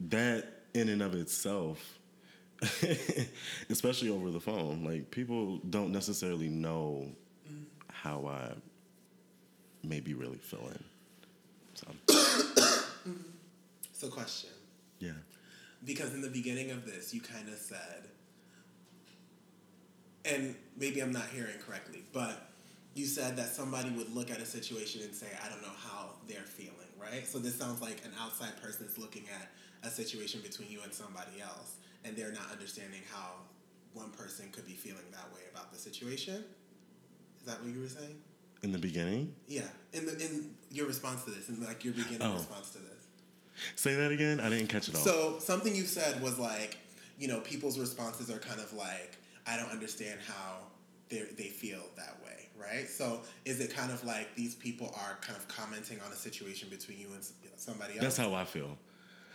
[0.00, 1.98] that in and of itself,
[3.70, 7.08] especially over the phone, like people don't necessarily know
[7.92, 8.52] how I
[9.86, 10.82] may be really feeling.
[11.74, 11.86] So,
[13.92, 14.50] So, question.
[15.00, 15.10] yeah.
[15.84, 18.08] Because in the beginning of this, you kind of said,
[20.24, 22.50] and maybe I'm not hearing correctly, but
[22.94, 26.10] you said that somebody would look at a situation and say, I don't know how
[26.28, 27.26] they're feeling, right?
[27.26, 29.48] So this sounds like an outside person is looking at
[29.82, 33.32] a situation between you and somebody else, and they're not understanding how
[33.94, 36.44] one person could be feeling that way about the situation.
[37.40, 38.16] Is that what you were saying?
[38.62, 39.62] In the beginning, Yeah.
[39.92, 42.34] In the in your response to this, in like your beginning Oh.
[42.34, 43.04] response to this.
[43.76, 44.40] say that again.
[44.40, 45.00] I didn't catch it all.
[45.00, 46.76] So something you said was like,
[47.18, 50.58] you know, people's responses are kind of like, I don't understand how
[51.08, 52.88] they they feel that way, right?
[52.88, 56.68] So is it kind of like these people are kind of commenting on a situation
[56.68, 57.24] between you and
[57.56, 58.02] somebody else?
[58.02, 58.76] That's how I feel.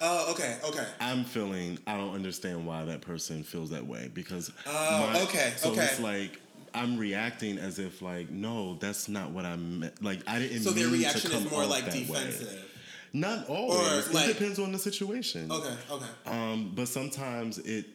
[0.02, 0.86] Oh, okay, okay.
[1.00, 5.72] I'm feeling I don't understand why that person feels that way because Oh, okay, so
[5.72, 5.84] okay.
[5.86, 6.40] it's like
[6.76, 10.64] I'm reacting as if like no that's not what I meant like I didn't mean
[10.64, 12.02] to So their reaction is more like that way.
[12.02, 12.70] defensive.
[13.14, 16.06] not always like- it depends on the situation Okay, okay.
[16.26, 17.86] um, but sometimes it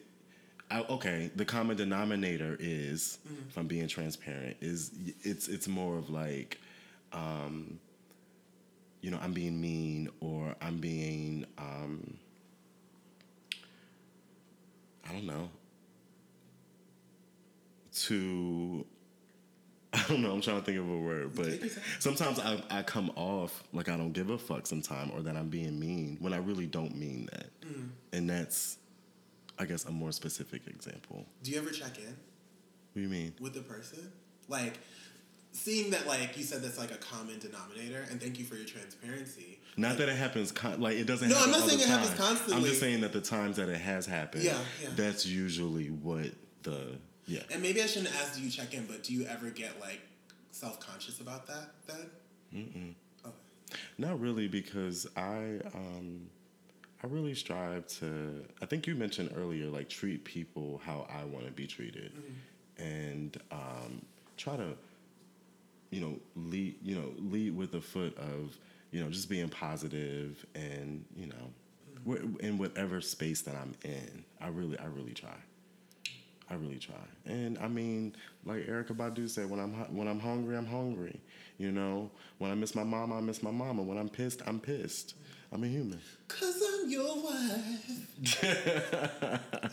[0.71, 3.49] I, okay the common denominator is Mm-hmm.
[3.49, 4.91] if I'm being transparent is
[5.23, 6.59] it's it's more of like
[7.11, 7.79] um,
[9.01, 12.17] you know I'm being mean or I'm being um,
[15.07, 15.49] I don't know.
[18.03, 18.85] To
[19.93, 21.83] I don't know, I'm trying to think of a word, but Take your time.
[21.99, 25.49] sometimes I, I come off like I don't give a fuck sometimes or that I'm
[25.49, 27.47] being mean when I really don't mean that.
[27.65, 27.89] Mm.
[28.13, 28.77] And that's
[29.57, 31.25] I guess a more specific example.
[31.43, 32.15] Do you ever check in What
[32.95, 33.33] do you mean?
[33.41, 34.11] with the person?
[34.47, 34.79] Like
[35.51, 38.65] seeing that like you said that's like a common denominator and thank you for your
[38.65, 39.59] transparency.
[39.77, 42.17] Not that it happens con- like it doesn't No, happen I'm not saying it happens
[42.17, 42.37] time.
[42.57, 44.89] I'm just saying that the times that it has happened, Yeah, yeah.
[44.95, 46.27] that's usually what
[46.63, 47.41] the yeah.
[47.51, 50.01] And maybe I shouldn't ask do you check in, but do you ever get like
[50.51, 52.09] self conscious about that then?
[52.53, 52.93] Mm-mm.
[53.25, 53.29] Oh.
[53.97, 56.27] Not really, because I um,
[57.03, 58.43] I really strive to.
[58.61, 62.11] I think you mentioned earlier, like treat people how I want to be treated,
[62.77, 64.01] and um,
[64.37, 64.73] try to,
[65.89, 66.75] you know, lead.
[66.81, 68.57] You know, lead with the foot of
[68.91, 74.23] you know just being positive and you know in whatever space that I'm in.
[74.41, 75.35] I really, I really try.
[76.51, 80.57] I really try, and I mean, like Erykah Badu said, when I'm when I'm hungry,
[80.57, 81.21] I'm hungry.
[81.59, 83.83] You know, when I miss my mama, I miss my mama.
[83.83, 85.13] When I'm pissed, I'm pissed.
[85.51, 88.21] I'm a human, Cause I'm your wife.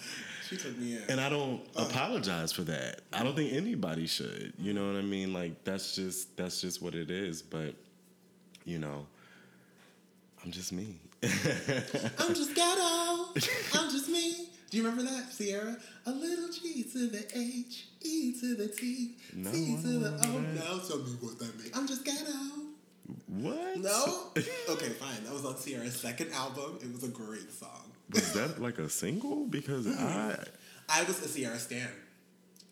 [0.48, 1.02] she took me in.
[1.10, 1.86] and I don't oh.
[1.86, 3.02] apologize for that.
[3.12, 4.54] I don't think anybody should.
[4.58, 5.34] You know what I mean?
[5.34, 7.42] Like that's just that's just what it is.
[7.42, 7.74] But
[8.64, 9.06] you know,
[10.42, 10.96] I'm just me.
[11.22, 13.34] I'm just ghetto.
[13.74, 14.48] I'm just me.
[14.70, 15.76] Do you remember that, Ciara?
[16.06, 20.38] A little G to the H, E to the T, No, T to the O.
[20.54, 21.70] Now tell me what that means.
[21.76, 22.32] I'm just ghetto.
[23.26, 23.78] What?
[23.78, 24.30] No?
[24.36, 25.24] Okay, fine.
[25.24, 26.78] That was on Ciara's second album.
[26.82, 27.92] It was a great song.
[28.12, 29.46] Was that like a single?
[29.46, 29.94] Because hmm.
[29.98, 30.36] I
[30.88, 31.88] I was a Ciara stan.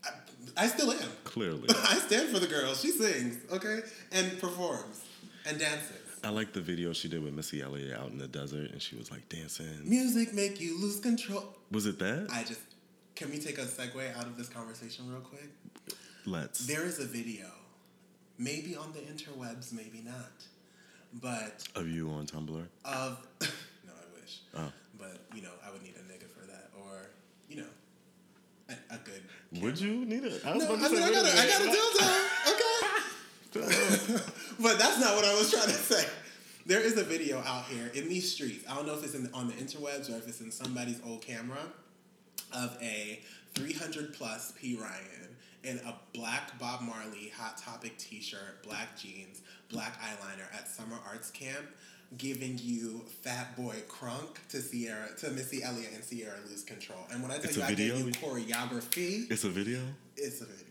[0.05, 0.11] I,
[0.57, 0.99] I still am.
[1.25, 1.69] clearly.
[1.69, 2.75] I stand for the girl.
[2.75, 3.81] She sings, okay?
[4.13, 5.03] And performs
[5.47, 5.99] and dances.
[6.23, 8.97] I like the video she did with Missy Elliott out in the desert, and she
[8.97, 9.67] was like dancing.
[9.85, 11.45] Music make you lose control.
[11.71, 12.29] Was it that?
[12.33, 12.61] I just
[13.15, 15.49] can we take a segue out of this conversation real quick?
[16.27, 16.67] Let's.
[16.67, 17.47] There is a video,
[18.39, 20.33] maybe on the interwebs, maybe not,
[21.23, 22.65] but Of you on Tumblr?
[22.85, 24.73] of no, I wish, Oh.
[24.99, 27.11] but you know, I would need a nigga for that, or
[27.49, 27.71] you know,
[28.69, 29.23] a, a good.
[29.63, 30.33] Would you need it?
[30.33, 32.53] Was No, I about to mean, say, I got a, a I got a dildo,
[32.53, 32.71] okay.
[34.61, 36.05] but that's not what I was trying to say.
[36.67, 38.65] There is a video out here in these streets.
[38.69, 41.21] I don't know if it's in, on the interwebs or if it's in somebody's old
[41.23, 41.61] camera
[42.53, 43.21] of a
[43.55, 45.34] 300 plus P Ryan
[45.65, 50.97] in a black Bob Marley Hot Topic t shirt, black jeans, black eyeliner at summer
[51.09, 51.67] arts camp,
[52.19, 56.99] giving you Fat Boy Crunk to Ciara, to Missy Elliott and Ciara Lose Control.
[57.11, 58.07] And when I tell It's you I gave video?
[58.07, 59.81] you choreography, It's a video?
[60.17, 60.63] it's a video.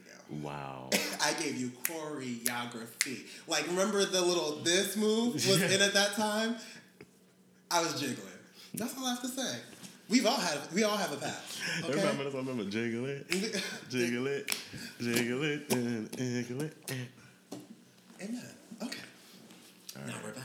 [0.41, 0.89] Wow.
[1.21, 3.21] I gave you choreography.
[3.47, 6.55] Like, remember the little this move was in at that time?
[7.69, 8.27] I was jiggling.
[8.75, 9.57] That's all I have to say.
[10.09, 11.59] We've all had we all have a past.
[11.83, 11.93] Okay?
[11.95, 12.33] Remember this?
[12.35, 13.29] I remember jiggle it,
[13.89, 14.55] jiggle it,
[14.99, 16.77] jiggle it, and jiggle it.
[18.21, 18.41] Amen.
[18.83, 18.99] Okay.
[20.05, 20.43] now we're back.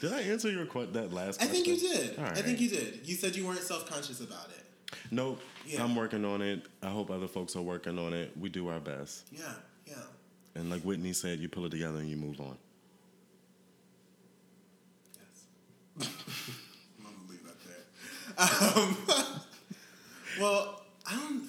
[0.00, 1.42] Did I answer your que- that last question?
[1.42, 1.64] I question?
[1.64, 2.18] think you did.
[2.18, 3.00] All I think you did.
[3.04, 4.94] You said you weren't self conscious about it.
[5.10, 5.40] Nope.
[5.66, 5.82] Yeah.
[5.84, 6.66] I'm working on it.
[6.82, 8.32] I hope other folks are working on it.
[8.38, 9.26] We do our best.
[9.32, 9.52] Yeah,
[9.86, 9.94] yeah.
[10.54, 12.56] And like Whitney said, you pull it together and you move on.
[15.98, 16.08] Yes.
[16.98, 18.27] I'm gonna leave that there.
[18.38, 18.96] Um,
[20.40, 21.48] well, I don't.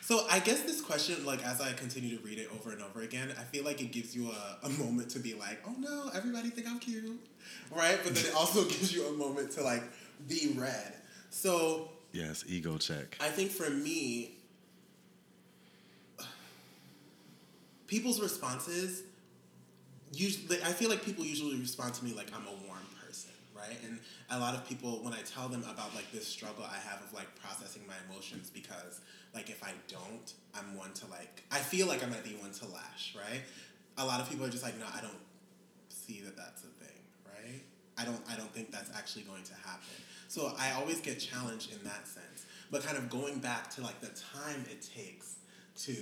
[0.00, 3.00] So I guess this question, like as I continue to read it over and over
[3.00, 6.10] again, I feel like it gives you a, a moment to be like, oh no,
[6.14, 7.18] everybody think I'm cute,
[7.74, 7.98] right?
[8.04, 9.82] But then it also gives you a moment to like
[10.28, 10.92] be read.
[11.30, 13.16] So Yes, ego check.
[13.20, 14.36] I think for me,
[17.88, 19.02] people's responses,
[20.12, 23.76] usually, I feel like people usually respond to me like I'm a warm person, right?
[23.84, 23.98] And
[24.34, 27.12] a lot of people, when I tell them about like this struggle I have of
[27.12, 29.00] like processing my emotions, because
[29.34, 32.52] like if I don't, I'm one to like, I feel like I might be one
[32.52, 33.42] to lash, right?
[33.98, 35.22] A lot of people are just like, no, I don't
[35.88, 37.62] see that that's a thing, right?
[37.96, 39.94] I don't I don't think that's actually going to happen.
[40.28, 42.46] So I always get challenged in that sense.
[42.70, 45.36] But kind of going back to like the time it takes
[45.84, 45.94] to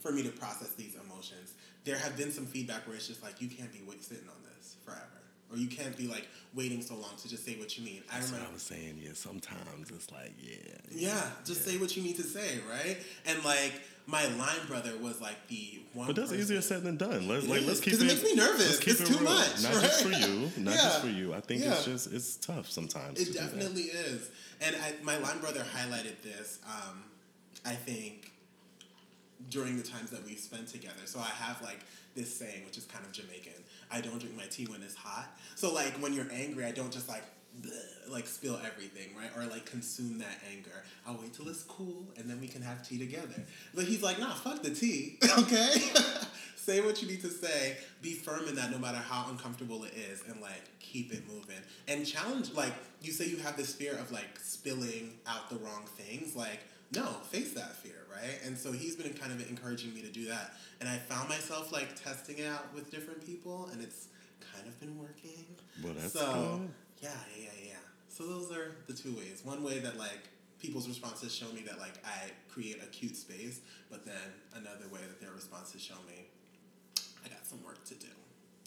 [0.00, 3.40] for me to process these emotions, there have been some feedback where it's just like
[3.40, 5.15] you can't be sitting on this forever.
[5.50, 8.02] Or you can't be like waiting so long to just say what you mean.
[8.10, 8.98] I That's what remember I was saying.
[9.00, 10.56] Yeah, sometimes it's like, yeah.
[10.90, 12.96] yeah, just say what you need to say, right?
[13.26, 13.72] And like
[14.08, 16.08] my line brother was like the one.
[16.08, 17.28] But that's person- easier said than done.
[17.28, 18.66] Let's It like let's keep it It makes me nervous.
[18.70, 19.24] let's keep It's it too real.
[19.34, 20.20] much, Not just for right?
[20.28, 20.50] you.
[20.56, 20.82] Not Yeah.
[20.82, 21.32] just for you.
[21.34, 23.20] I think it's just it's tough sometimes.
[23.20, 23.52] It to do that.
[23.54, 24.28] definitely is.
[24.60, 27.04] And I, my line brother highlighted this, um,
[27.64, 28.32] I think,
[29.50, 31.02] during the times that we've spent together.
[31.04, 31.80] So I have like
[32.14, 33.52] this saying, which is kind of Jamaican
[33.90, 35.28] I don't drink my tea when it's hot.
[35.54, 37.22] So, like, when you're angry, I don't just like,
[38.08, 39.30] like spill everything, right?
[39.36, 40.84] Or like consume that anger.
[41.06, 43.42] I'll wait till it's cool and then we can have tea together.
[43.74, 45.72] But he's like, nah, fuck the tea, okay?
[46.66, 49.94] say what you need to say, be firm in that no matter how uncomfortable it
[49.94, 51.62] is, and like keep it moving.
[51.86, 55.84] And challenge, like, you say you have this fear of like spilling out the wrong
[55.96, 56.60] things, like,
[56.94, 58.38] no, face that fear, right?
[58.44, 60.52] And so he's been kind of encouraging me to do that.
[60.80, 64.08] And I found myself like testing it out with different people, and it's
[64.54, 65.44] kind of been working.
[65.82, 66.70] Well, that's so, good.
[67.02, 67.72] Yeah, yeah, yeah, yeah.
[68.08, 69.42] So those are the two ways.
[69.44, 73.60] One way that like people's responses show me that like I create a cute space,
[73.90, 74.14] but then
[74.54, 76.26] another way that their responses show me
[77.24, 78.06] I got some work to do,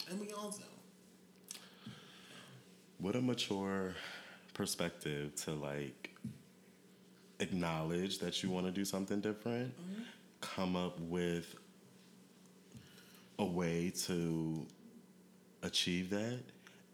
[0.09, 1.91] and we all do.
[2.97, 3.95] What a mature
[4.53, 6.11] perspective to like
[7.39, 10.01] acknowledge that you want to do something different, mm-hmm.
[10.41, 11.55] come up with
[13.39, 14.65] a way to
[15.63, 16.39] achieve that,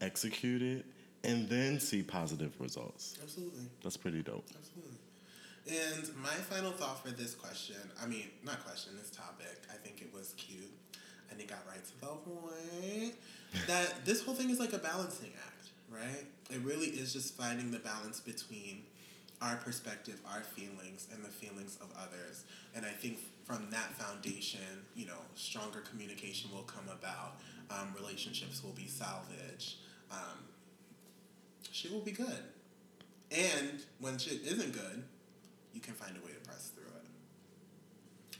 [0.01, 0.85] execute it,
[1.23, 3.17] and then see positive results.
[3.21, 3.65] Absolutely.
[3.83, 4.45] That's pretty dope.
[4.55, 4.97] Absolutely.
[5.67, 10.01] And my final thought for this question, I mean, not question, this topic, I think
[10.01, 10.71] it was cute.
[11.31, 13.15] And it got right to the point
[13.67, 16.25] that this whole thing is like a balancing act, right?
[16.51, 18.83] It really is just finding the balance between
[19.41, 22.43] our perspective, our feelings, and the feelings of others.
[22.75, 24.59] And I think from that foundation,
[24.95, 27.39] you know, stronger communication will come about.
[27.69, 29.75] Um, relationships will be salvaged.
[30.11, 30.45] Um,
[31.71, 32.43] shit will be good.
[33.31, 35.03] And when shit isn't good,
[35.73, 38.37] you can find a way to press through it.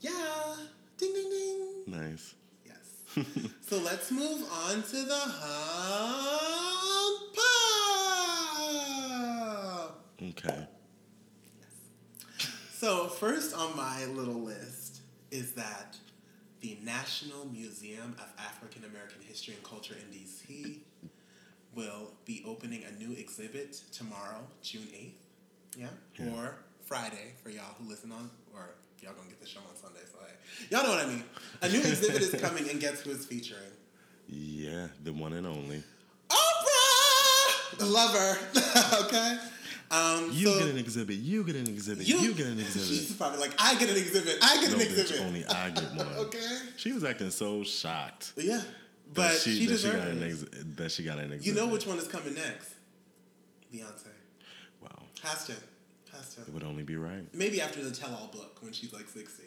[0.00, 0.56] Yeah.
[0.98, 1.84] Ding ding ding.
[1.86, 2.34] Nice.
[2.66, 3.26] Yes.
[3.68, 6.54] so let's move on to the hump.
[7.34, 7.54] pop.
[10.22, 10.66] Okay.
[12.84, 15.96] So first on my little list is that
[16.60, 20.80] the National Museum of African American History and Culture in DC
[21.74, 25.12] will be opening a new exhibit tomorrow, June 8th.
[25.78, 25.86] Yeah?
[26.18, 26.34] Yeah.
[26.34, 30.00] Or Friday for y'all who listen on, or y'all gonna get the show on Sunday,
[30.12, 30.34] so hey.
[30.68, 31.24] Y'all know what I mean.
[31.62, 33.62] A new exhibit is coming and guess who it's featuring?
[34.28, 35.82] Yeah, the one and only.
[36.28, 37.78] Oprah!
[37.78, 38.38] The lover.
[39.06, 39.38] okay?
[39.90, 41.16] Um, You so get an exhibit.
[41.16, 42.06] You get an exhibit.
[42.08, 42.88] You, get an exhibit.
[42.88, 44.36] She's probably like, I get an exhibit.
[44.42, 45.22] I get No, an bitch, exhibit.
[45.22, 46.06] only I get one.
[46.26, 46.58] okay?
[46.76, 48.32] She was acting so shocked.
[48.36, 48.62] Yeah.
[49.12, 50.26] But she, that she got an it.
[50.30, 50.44] ex-
[50.76, 51.46] that she got an exhibit.
[51.46, 52.70] You know which one is coming next?
[53.72, 54.06] Beyonce.
[54.80, 55.52] Wow, Has to.
[56.12, 56.40] Has to.
[56.42, 57.22] it would only be right.
[57.34, 59.42] Maybe after the tell all book when she's like 60.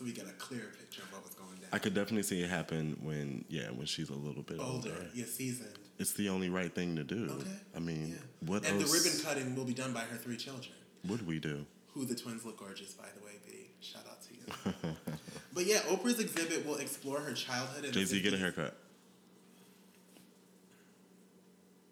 [0.00, 1.68] So we get a clear picture of what was going down.
[1.74, 4.88] I could definitely see it happen when yeah when she's a little bit older.
[4.88, 5.06] Older.
[5.12, 5.78] Yeah, seasoned.
[5.98, 7.28] It's the only right thing to do.
[7.30, 7.50] Okay.
[7.76, 8.48] I mean, Yeah.
[8.48, 10.72] what and else the ribbon cutting will be done by her three children.
[11.06, 11.66] would we do?
[11.92, 13.66] Who the twins look gorgeous, by the way, B.
[13.82, 14.96] Shout out to you.
[15.52, 18.78] but yeah, Oprah's exhibit will explore her childhood and Jay Z get a haircut.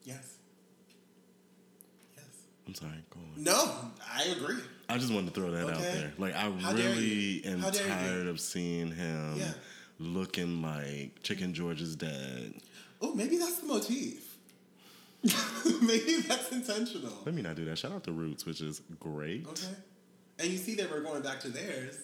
[0.04, 0.36] Yes.
[2.16, 2.24] Yes.
[2.66, 3.04] I'm sorry.
[3.10, 3.44] Go on.
[3.44, 3.74] No,
[4.10, 4.62] I agree.
[4.88, 6.12] I just wanted to throw that out there.
[6.18, 7.88] Like I How really am How dare you?
[7.88, 9.52] tired of seeing him Yeah.
[9.98, 12.54] looking like Chicken George's dad.
[13.00, 14.24] Oh, maybe that's the motif.
[15.82, 17.12] maybe that's intentional.
[17.26, 17.76] Let me not do that.
[17.78, 19.46] Shout out to Roots, which is great.
[19.48, 19.74] Okay.
[20.38, 21.96] And you see that we're going back to theirs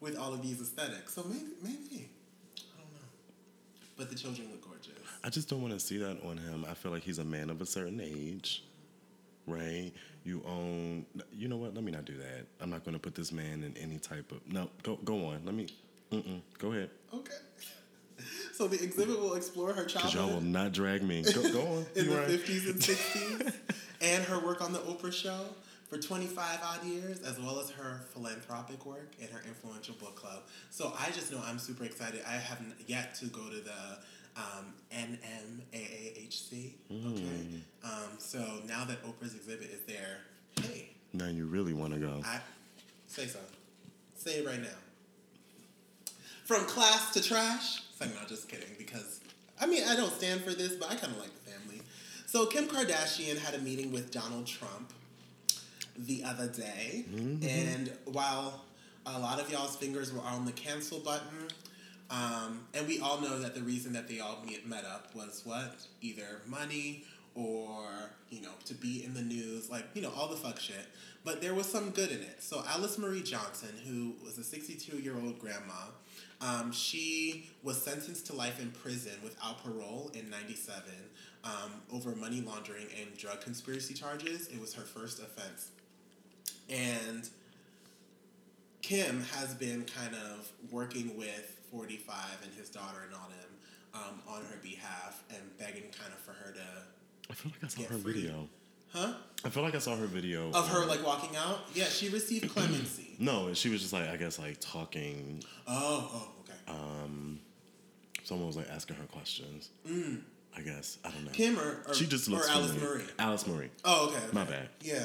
[0.00, 1.14] with all of these aesthetics.
[1.14, 2.10] So maybe, maybe.
[2.58, 3.06] I don't know.
[3.96, 4.92] But the children look gorgeous.
[5.24, 6.66] I just don't want to see that on him.
[6.68, 8.64] I feel like he's a man of a certain age,
[9.46, 9.92] right?
[10.26, 11.06] You own.
[11.32, 11.72] You know what?
[11.74, 12.46] Let me not do that.
[12.60, 14.38] I'm not going to put this man in any type of.
[14.52, 15.42] No, go go on.
[15.44, 15.68] Let me.
[16.10, 16.90] Mm-mm, go ahead.
[17.14, 17.34] Okay.
[18.54, 21.22] So the exhibit will explore her Cause y'all will not drag me.
[21.22, 21.86] Go, go on.
[21.94, 22.38] in You the.
[22.38, 23.54] 50s and 60s
[24.00, 25.44] and her work on the Oprah show
[25.90, 30.44] for 25 odd years, as well as her philanthropic work and her influential book club.
[30.70, 32.22] So I just know I'm super excited.
[32.26, 33.98] I haven't yet to go to the
[34.36, 36.72] um, NMAAHC.
[36.90, 37.62] Okay.
[37.84, 40.18] Um, so now that Oprah's exhibit is there,
[40.60, 42.20] hey, Now you really want to go.
[42.24, 42.40] I
[43.06, 43.38] say so.
[44.16, 44.68] Say it right now.
[46.44, 47.82] From class to trash.
[47.98, 48.68] So not just kidding.
[48.78, 49.20] Because
[49.60, 51.80] I mean, I don't stand for this, but I kind of like the family.
[52.26, 54.92] So Kim Kardashian had a meeting with Donald Trump
[55.96, 57.06] the other day,
[57.48, 58.64] and while
[59.06, 61.48] a lot of y'all's fingers were on the cancel button,
[62.10, 65.76] um, and we all know that the reason that they all met up was what?
[66.00, 67.84] Either money or,
[68.30, 70.86] you know, to be in the news, like, you know, all the fuck shit.
[71.24, 72.42] But there was some good in it.
[72.42, 75.90] So Alice Marie Johnson, who was a 62 year old grandma,
[76.40, 80.82] um, she was sentenced to life in prison without parole in 97
[81.44, 84.48] um, over money laundering and drug conspiracy charges.
[84.48, 85.70] It was her first offense.
[86.70, 87.28] And
[88.82, 93.50] Kim has been kind of working with 45 and his daughter and all them
[93.94, 96.60] um, on her behalf and begging kind of for her to,
[97.30, 98.12] I feel like I saw her free.
[98.12, 98.48] video.
[98.92, 99.12] huh?
[99.44, 101.60] I feel like I saw her video Of her like walking out?
[101.74, 103.02] Yeah, she received clemency.
[103.18, 105.42] No, she was just like I guess like talking.
[105.66, 106.58] Oh, oh, okay.
[106.68, 107.40] Um,
[108.24, 109.70] someone was like asking her questions.
[109.88, 111.30] I guess I don't know.
[111.30, 111.34] Mm.
[111.34, 112.94] Kim or, or, she just looks or Alice familiar.
[112.96, 113.04] Marie?
[113.18, 113.70] Alice Marie.
[113.86, 114.26] Oh, okay, okay.
[114.32, 114.68] My bad.
[114.82, 115.04] Yeah.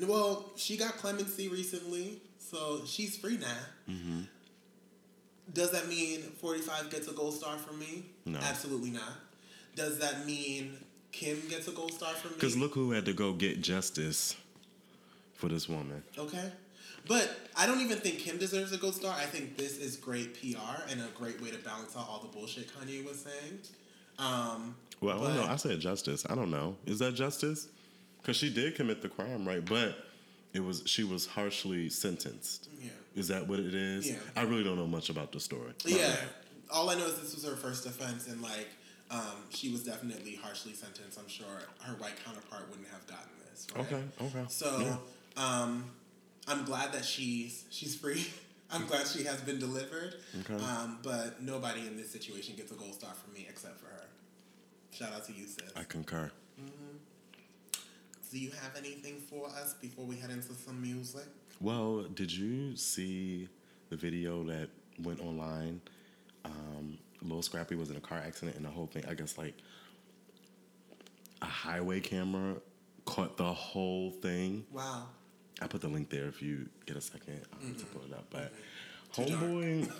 [0.00, 3.46] Well, she got clemency recently, so she's free now.
[3.88, 4.20] Mm-hmm.
[5.52, 8.06] Does that mean 45 gets a gold star from me?
[8.24, 8.38] No.
[8.40, 9.12] Absolutely not.
[9.74, 10.76] Does that mean
[11.12, 12.36] Kim gets a gold star from me?
[12.36, 14.36] Because look who had to go get justice
[15.34, 16.02] for this woman.
[16.18, 16.50] Okay.
[17.06, 19.14] But I don't even think Kim deserves a gold star.
[19.16, 22.28] I think this is great PR and a great way to balance out all the
[22.36, 23.60] bullshit Kanye was saying.
[24.18, 25.52] Um, Well, I don't know.
[25.52, 26.26] I said justice.
[26.28, 26.74] I don't know.
[26.86, 27.68] Is that justice?
[28.20, 29.64] Because she did commit the crime, right?
[29.64, 29.96] But
[30.56, 32.68] it was she was harshly sentenced.
[32.82, 32.90] yeah.
[33.14, 34.08] Is that what it is?
[34.10, 34.16] Yeah.
[34.34, 35.72] I really don't know much about the story.
[35.84, 36.08] My Yeah.
[36.08, 36.28] bad.
[36.70, 38.68] All I know is this was her first offense, and like
[39.10, 41.16] um, she was definitely harshly sentenced.
[41.18, 41.46] I'm sure
[41.82, 43.66] her white counterpart wouldn't have gotten this.
[43.74, 43.86] Right?
[43.86, 44.44] Okay, okay.
[44.48, 44.96] So Yeah.
[45.36, 45.84] um,
[46.48, 48.26] I'm glad that she's she's free.
[48.70, 50.14] I'm glad she has been delivered.
[50.40, 50.54] Okay.
[50.62, 54.08] Um, but nobody in this situation gets a gold star from me except for her.
[54.90, 55.70] Shout out to you, sis.
[55.76, 56.32] I concur.
[58.30, 61.24] Do you have anything for us before we head into some music?
[61.60, 63.48] Well, did you see
[63.88, 64.68] the video that
[65.02, 65.80] went online?
[66.44, 69.54] Um, Lil Scrappy was in a car accident and the whole thing, I guess, like
[71.40, 72.56] a highway camera
[73.04, 74.64] caught the whole thing.
[74.72, 75.06] Wow.
[75.62, 78.26] I put the link there if you get a second um, to pull it up.
[78.30, 78.52] But
[79.14, 79.28] dark.
[79.28, 79.90] homeboy,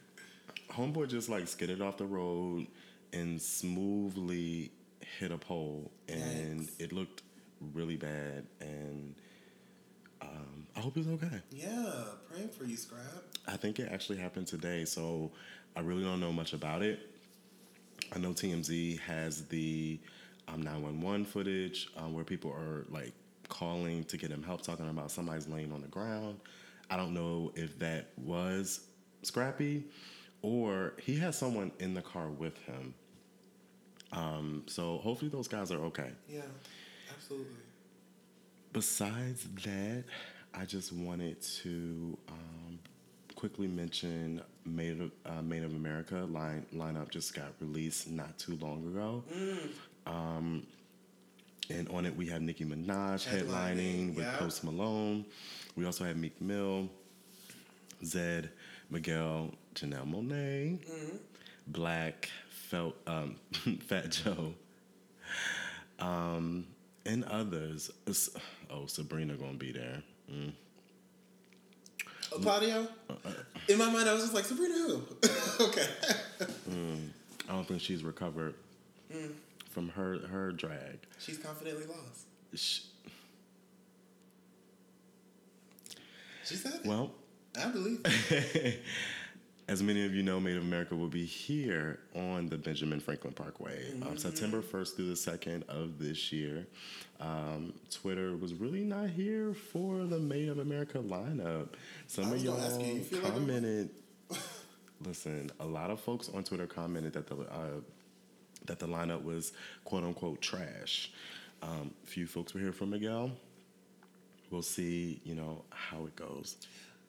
[0.70, 2.66] homeboy just like skidded off the road
[3.12, 4.72] and smoothly
[5.18, 6.80] hit a pole, and Yikes.
[6.80, 7.22] it looked
[7.74, 8.46] really bad.
[8.60, 9.14] And
[10.22, 11.40] um, I hope he's okay.
[11.50, 11.92] Yeah,
[12.30, 13.24] praying for you, Scrap.
[13.46, 15.30] I think it actually happened today, so
[15.76, 17.00] I really don't know much about it.
[18.14, 20.00] I know TMZ has the
[20.48, 23.12] um, 911 footage um, where people are like
[23.48, 26.40] calling to get him help, talking about somebody's laying on the ground.
[26.90, 28.80] I don't know if that was
[29.22, 29.84] Scrappy
[30.42, 32.94] or he has someone in the car with him.
[34.12, 36.10] Um, so hopefully those guys are okay.
[36.28, 36.40] Yeah,
[37.14, 37.56] absolutely.
[38.72, 40.04] Besides that,
[40.54, 42.78] I just wanted to um,
[43.34, 48.56] quickly mention Made of, uh, Made in America line lineup just got released not too
[48.60, 49.24] long ago.
[50.06, 50.66] Um,
[51.70, 54.36] and on it, we have Nicki Minaj headlining, Headlining, with yeah.
[54.36, 55.24] Post Malone.
[55.76, 56.88] We also have Meek Mill,
[58.02, 58.48] Zedd,
[58.90, 60.78] Miguel, Janelle Monáe,
[61.68, 63.36] Black, Felt, um,
[63.86, 64.52] Fat Joe,
[66.00, 66.66] um,
[67.06, 67.90] and others.
[68.70, 70.02] Oh, Sabrina gonna be there.
[70.30, 70.52] Mm.
[72.32, 72.86] Oh, Claudio?
[73.08, 73.30] Uh, uh, uh.
[73.68, 75.02] In my mind, I was just like, Sabrina who?
[75.64, 75.86] okay.
[76.70, 77.08] Mm.
[77.48, 78.54] I don't think she's recovered
[79.12, 79.32] mm.
[79.70, 81.00] from her her drag.
[81.18, 82.26] She's confidently lost.
[82.54, 82.80] Sh-
[86.44, 86.84] She said it.
[86.84, 87.12] Well,
[87.60, 88.04] I believe.
[89.70, 93.32] as many of you know, Made in America will be here on the Benjamin Franklin
[93.32, 96.66] Parkway um, September 1st through the 2nd of this year.
[97.20, 101.68] Um, Twitter was really not here for the Made in America lineup.
[102.08, 103.90] Some of y'all ask you, you feel like commented.
[105.06, 107.80] listen, a lot of folks on Twitter commented that the uh,
[108.66, 109.52] that the lineup was
[109.84, 111.12] quote unquote trash.
[111.62, 113.30] Um, few folks were here from Miguel.
[114.50, 116.56] We'll see, you know, how it goes.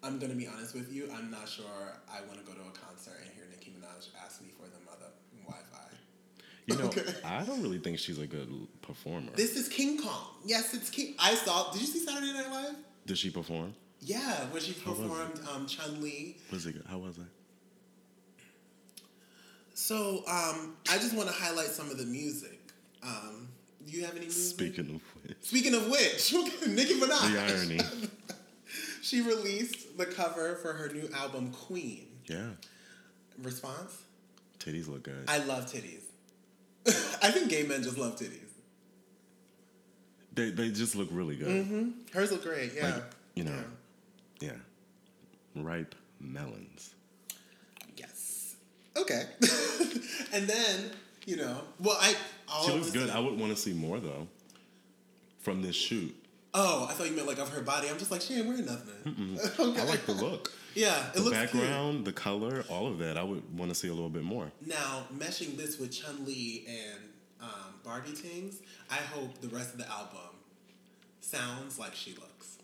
[0.04, 1.10] I'm gonna be honest with you.
[1.16, 1.66] I'm not sure
[2.12, 4.84] I want to go to a concert and hear Nicki Minaj ask me for the
[4.86, 5.12] mother
[5.46, 5.78] Wi-Fi.
[6.68, 7.04] You know, Okay.
[7.24, 8.50] I don't really think she's a good
[8.82, 9.32] performer.
[9.36, 10.28] This is King Kong.
[10.46, 11.16] Yes, it's King.
[11.20, 11.72] I saw.
[11.72, 12.76] Did you see Saturday Night Live?
[13.06, 13.74] Did she perform?
[14.00, 16.38] Yeah, when she performed um, Chun Li.
[16.52, 16.86] Was it good?
[16.90, 17.24] How was it?
[19.74, 22.60] So um, I just want to highlight some of the music.
[23.04, 23.48] Um,
[23.86, 24.56] do you have any music?
[24.58, 26.34] Speaking of which, Speaking of which,
[26.68, 27.32] Nicki Minaj.
[27.32, 27.80] the irony.
[29.04, 32.08] She released the cover for her new album Queen.
[32.26, 32.50] Yeah,
[33.42, 34.04] Response?
[34.60, 35.26] titties look good.
[35.28, 36.04] I love titties.
[37.24, 38.50] I think gay men just love titties.
[40.34, 41.48] they they just look really good.
[41.48, 41.90] Mm-hmm.
[42.14, 42.86] Hers look great, yeah.
[42.96, 43.04] Like,
[43.36, 43.64] you know,
[44.40, 44.50] Yeah.
[45.56, 46.94] yeah, ripe melons.
[47.96, 48.56] Yes.
[48.98, 49.24] Okay.
[50.34, 50.92] and then,
[51.26, 52.16] you know, well, I.
[52.50, 53.10] All She looks good.
[53.10, 54.28] I would want to see more though
[55.40, 56.16] from this shoot.
[56.54, 57.90] Oh, I thought you meant like of her body.
[57.90, 59.40] I'm just like, she ain't wearing nothing.
[59.60, 59.82] okay.
[59.82, 63.18] I like the look, Yeah, it the looks background, the color, all of that.
[63.18, 64.52] I would want to see a little bit more.
[64.66, 67.00] Now, meshing this with Chun Li and
[67.42, 68.58] um, Barbie Tings,
[68.90, 70.20] I hope the rest of the album
[71.22, 72.58] sounds like she looks.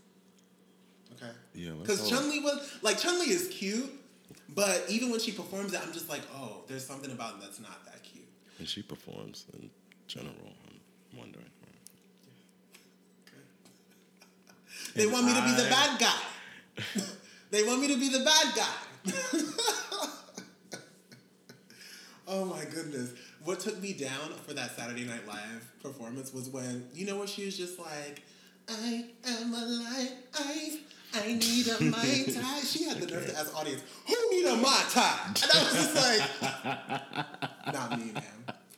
[1.14, 1.32] Okay.
[1.54, 2.10] Yeah, Because.
[2.10, 3.90] Chun Li was like Chun Li is cute,
[4.50, 7.60] but even when she performs it, I'm just like, oh, there's something about it that's
[7.62, 8.28] not that cute.
[8.60, 9.70] And she performs in
[10.08, 10.34] general.
[10.68, 11.46] I'm wondering.
[15.02, 17.04] They want me to be the bad guy.
[17.52, 18.78] they want me to be the bad guy.
[22.28, 23.12] oh my goodness.
[23.44, 27.28] What took me down for that Saturday Night Live performance was when, you know, where
[27.28, 28.24] she was just like,
[28.68, 30.80] I am alive.
[31.14, 32.60] I need a Mai Tai.
[32.62, 35.20] She had the nerve to ask audience, who need a Mai Tai?
[35.28, 38.24] And I was just like, not me, man.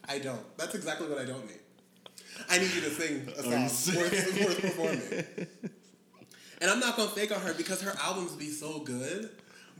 [0.07, 0.57] I don't.
[0.57, 1.59] That's exactly what I don't need.
[2.49, 5.25] I need you to sing a song worth, worth performing.
[6.61, 9.29] And I'm not gonna fake on her because her albums be so good.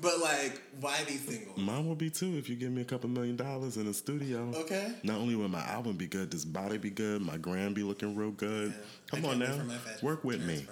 [0.02, 1.58] But like, why these singles?
[1.58, 4.50] Mine will be too if you give me a couple million dollars in a studio.
[4.56, 4.94] Okay.
[5.04, 8.16] Not only will my album be good, this body be good, my gram be looking
[8.16, 8.74] real good.
[9.12, 10.66] I Come on now, for my fashion work with me.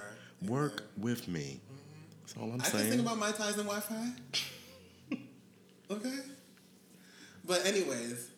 [0.44, 1.60] Work with me.
[2.22, 2.76] That's all I'm saying.
[2.76, 5.18] I can sing about my ties and Wi-Fi.
[5.92, 6.20] okay.
[7.46, 8.30] But anyways,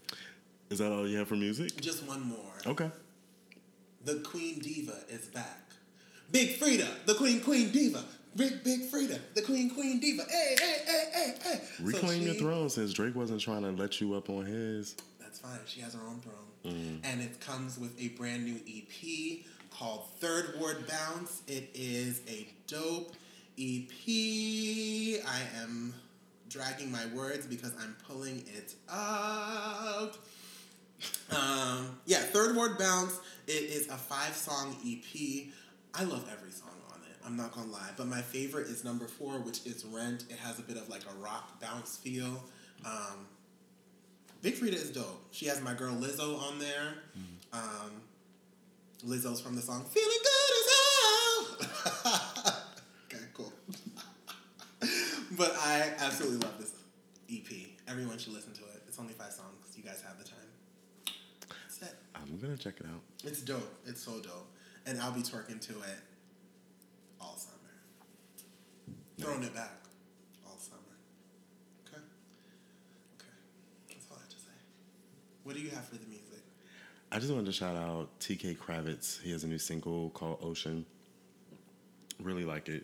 [0.71, 1.79] Is that all you have for music?
[1.81, 2.53] Just one more.
[2.65, 2.89] Okay.
[4.05, 5.68] The Queen Diva is back.
[6.31, 8.03] Big Freedia, the Queen Queen Diva.
[8.35, 10.23] Big Big Freedia, the Queen Queen Diva.
[10.29, 11.61] Hey, hey, hey, hey, hey.
[11.77, 14.95] So Reclaim your throne since Drake wasn't trying to let you up on his.
[15.19, 15.59] That's fine.
[15.65, 16.35] She has her own throne.
[17.03, 19.39] And it comes with a brand new EP
[19.71, 21.41] called Third Ward Bounce.
[21.47, 23.15] It is a dope
[23.57, 23.89] EP.
[24.07, 25.93] I am
[26.49, 30.15] dragging my words because I'm pulling it up.
[31.31, 33.19] Um, yeah, Third Ward Bounce.
[33.47, 35.47] It is a five song EP.
[35.95, 37.17] I love every song on it.
[37.25, 40.25] I'm not gonna lie, but my favorite is number four, which is Rent.
[40.29, 42.43] It has a bit of like a rock bounce feel.
[42.85, 43.27] Um,
[44.41, 45.25] Big Freedia is dope.
[45.31, 46.93] She has my girl Lizzo on there.
[47.51, 48.01] Um,
[49.05, 50.67] Lizzo's from the song "Feeling Good as
[52.05, 52.53] Hell."
[53.05, 53.51] okay, cool.
[55.37, 56.73] but I absolutely love this
[57.31, 57.47] EP.
[57.87, 58.83] Everyone should listen to it.
[58.87, 59.75] It's only five songs.
[59.75, 60.37] You guys have the time.
[61.49, 61.95] That's it.
[62.15, 63.01] I'm gonna check it out.
[63.23, 63.73] It's dope.
[63.85, 64.47] It's so dope.
[64.89, 65.99] And I'll be twerking to it
[67.21, 68.95] all summer.
[69.19, 69.83] Throwing it back
[70.47, 70.81] all summer.
[71.87, 72.01] Okay?
[73.19, 73.29] Okay.
[73.87, 74.49] That's all I have to say.
[75.43, 76.41] What do you have for the music?
[77.11, 79.21] I just wanted to shout out TK Kravitz.
[79.21, 80.87] He has a new single called Ocean.
[82.19, 82.83] Really like it.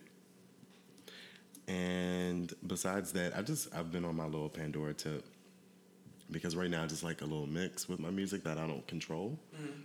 [1.68, 5.26] And besides that, I just I've been on my little Pandora tip
[6.30, 8.86] because right now I just like a little mix with my music that I don't
[8.86, 9.39] control.
[9.56, 9.82] Mm-hmm.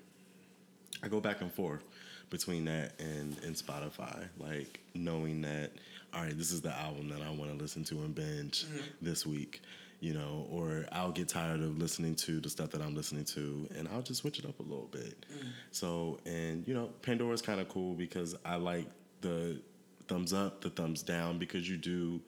[1.02, 1.82] I go back and forth
[2.30, 5.72] between that and, and Spotify, like knowing that,
[6.14, 8.80] all right, this is the album that I want to listen to and binge mm-hmm.
[9.02, 9.62] this week,
[10.00, 13.68] you know, or I'll get tired of listening to the stuff that I'm listening to
[13.76, 15.26] and I'll just switch it up a little bit.
[15.32, 15.48] Mm.
[15.72, 18.86] So, and, you know, Pandora's kind of cool because I like
[19.20, 19.60] the
[20.08, 22.20] thumbs up, the thumbs down, because you do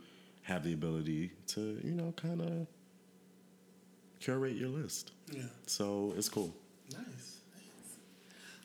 [0.43, 2.67] have the ability to, you know, kind of
[4.21, 5.13] curate your list.
[5.33, 5.43] Yeah.
[5.67, 6.55] So it's cool.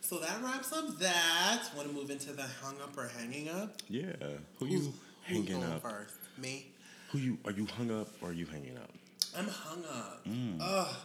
[0.07, 1.63] So that wraps up that.
[1.75, 3.73] Want to move into the hung up or hanging up?
[3.89, 4.13] Yeah.
[4.57, 4.93] Who Who's- you
[5.23, 5.81] hanging up?
[5.81, 6.15] first?
[6.37, 6.67] Me.
[7.11, 8.89] Who you are you hung up or are you hanging up?
[9.37, 10.25] I'm hung up.
[10.61, 10.95] Ugh.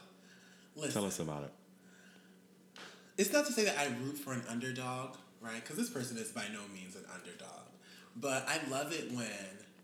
[0.77, 0.91] Listen.
[0.91, 0.95] Mm.
[0.95, 1.53] Tell us about it.
[3.19, 5.57] it's not to say that I root for an underdog, right?
[5.61, 7.67] Because this person is by no means an underdog.
[8.15, 9.27] But I love it when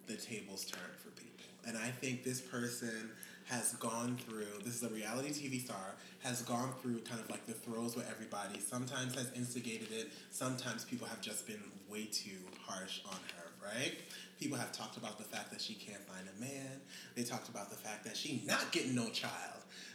[0.07, 1.45] the tables turn for people.
[1.67, 3.11] And I think this person
[3.49, 7.47] has gone through, this is a reality TV star, has gone through kind of like
[7.47, 8.59] the throes with everybody.
[8.61, 12.37] Sometimes has instigated it, sometimes people have just been way too
[12.67, 13.95] harsh on her, right?
[14.39, 16.81] People have talked about the fact that she can't find a man.
[17.17, 19.33] They talked about the fact that she not getting no child.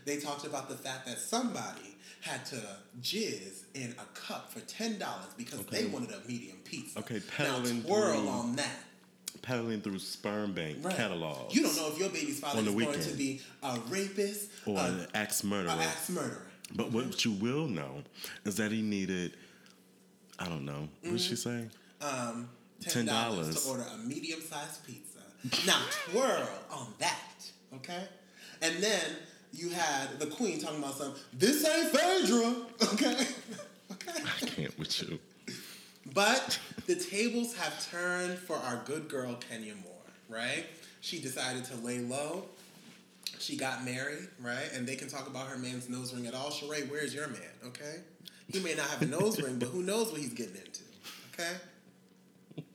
[0.05, 2.57] They talked about the fact that somebody had to
[3.01, 5.83] jizz in a cup for ten dollars because Okay.
[5.83, 6.99] they wanted a medium pizza.
[6.99, 8.79] Okay, now twirl through- on that.
[9.41, 10.95] Peddling through sperm bank Right.
[10.95, 11.53] catalogs.
[11.55, 14.49] You don't know if your baby's father On is the going to be a rapist
[14.65, 15.71] Or a, an axe murderer.
[15.79, 16.47] axe murderer.
[16.75, 18.03] But what you will know
[18.45, 19.35] is that he needed
[20.39, 20.87] I don't know.
[21.01, 21.65] What did she say?
[22.01, 22.49] Um,
[22.81, 23.63] ten dollars $10.
[23.63, 25.19] to order a medium sized pizza.
[25.67, 25.79] Now
[26.09, 28.03] twirl on that, okay?
[28.61, 29.01] And then
[29.51, 31.13] you had the queen talking about some.
[31.33, 32.55] This ain't Phaedra,
[32.93, 33.27] okay?
[33.91, 34.23] okay.
[34.23, 35.19] I can't with you.
[36.13, 39.93] But the tables have turned for our good girl Kenya Moore,
[40.29, 40.65] right?
[41.01, 42.45] She decided to lay low.
[43.39, 44.69] She got married, right?
[44.73, 46.49] And they can talk about her man's nose ring at all.
[46.49, 47.41] Sheree, where's your man?
[47.67, 47.97] Okay,
[48.51, 50.83] he may not have a nose ring, but who knows what he's getting into?
[51.33, 51.51] Okay,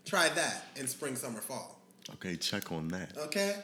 [0.05, 1.81] try that in spring, summer, fall.
[2.15, 3.17] Okay, check on that.
[3.17, 3.57] Okay,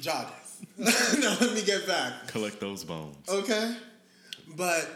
[0.00, 0.48] joggers.
[0.78, 2.26] now let me get back.
[2.28, 3.16] Collect those bones.
[3.28, 3.76] Okay.
[4.56, 4.88] But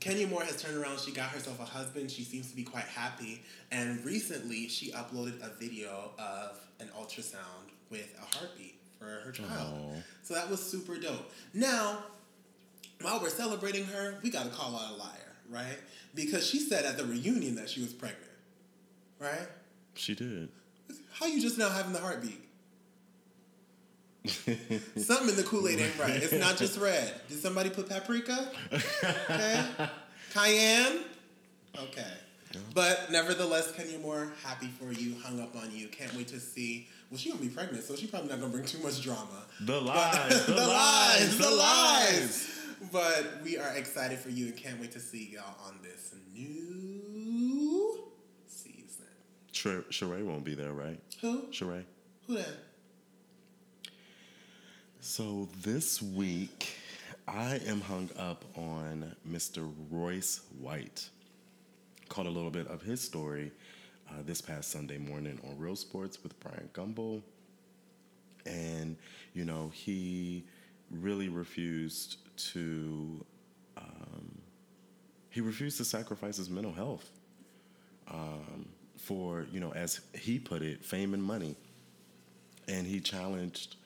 [0.00, 1.00] Kenya Moore has turned around.
[1.00, 2.10] She got herself a husband.
[2.10, 3.42] She seems to be quite happy.
[3.70, 9.48] And recently, she uploaded a video of an ultrasound with a heartbeat for her child.
[9.50, 10.02] Aw.
[10.22, 11.30] So that was super dope.
[11.54, 12.04] Now,
[13.00, 15.78] while we're celebrating her, we got to call out a liar, right?
[16.14, 18.30] Because she said at the reunion that she was pregnant,
[19.18, 19.48] right?
[19.94, 20.48] She did.
[21.12, 22.47] How you just now having the heartbeat?
[24.96, 26.10] Something in the Kool Aid ain't right.
[26.22, 27.12] It's not just red.
[27.28, 28.50] Did somebody put paprika?
[28.72, 29.64] Okay.
[30.34, 31.00] Cayenne?
[31.78, 32.12] Okay.
[32.74, 35.88] But nevertheless, Kenya Moore, happy for you, hung up on you.
[35.88, 36.88] Can't wait to see.
[37.10, 39.44] Well, she gonna be pregnant, so she's probably not gonna bring too much drama.
[39.60, 42.54] The But- lies, the, the lies, the lies.
[42.92, 48.04] But we are excited for you and can't wait to see y'all on this new
[48.46, 49.06] season.
[49.52, 51.00] Sher- Sheree won't be there, right?
[51.20, 51.42] Who?
[51.50, 51.84] Sheree.
[52.28, 52.46] Who that?
[55.00, 56.76] So this week,
[57.28, 59.72] I am hung up on Mr.
[59.92, 61.08] Royce White.
[62.08, 63.52] Caught a little bit of his story
[64.10, 67.22] uh, this past Sunday morning on Real Sports with Bryant Gumbel.
[68.44, 68.96] And,
[69.34, 70.42] you know, he
[70.90, 72.16] really refused
[72.52, 73.24] to.
[73.76, 74.40] Um,
[75.30, 77.08] he refused to sacrifice his mental health
[78.08, 81.54] um, for you know, as he put it, fame and money,
[82.66, 83.76] and he challenged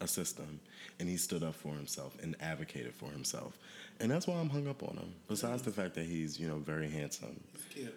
[0.00, 0.60] a system
[0.98, 3.58] and he stood up for himself and advocated for himself.
[4.00, 5.14] And that's why i'm hung up on him.
[5.28, 7.40] Besides the fact that he's you know very handsome.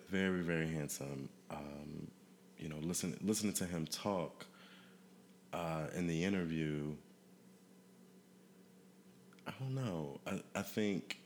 [0.10, 1.30] Very very handsome.
[1.50, 2.08] Um,
[2.58, 4.46] you know listen, listening to him talk
[5.54, 6.94] uh, in the interview
[9.48, 10.20] i don't know.
[10.28, 11.20] I, I think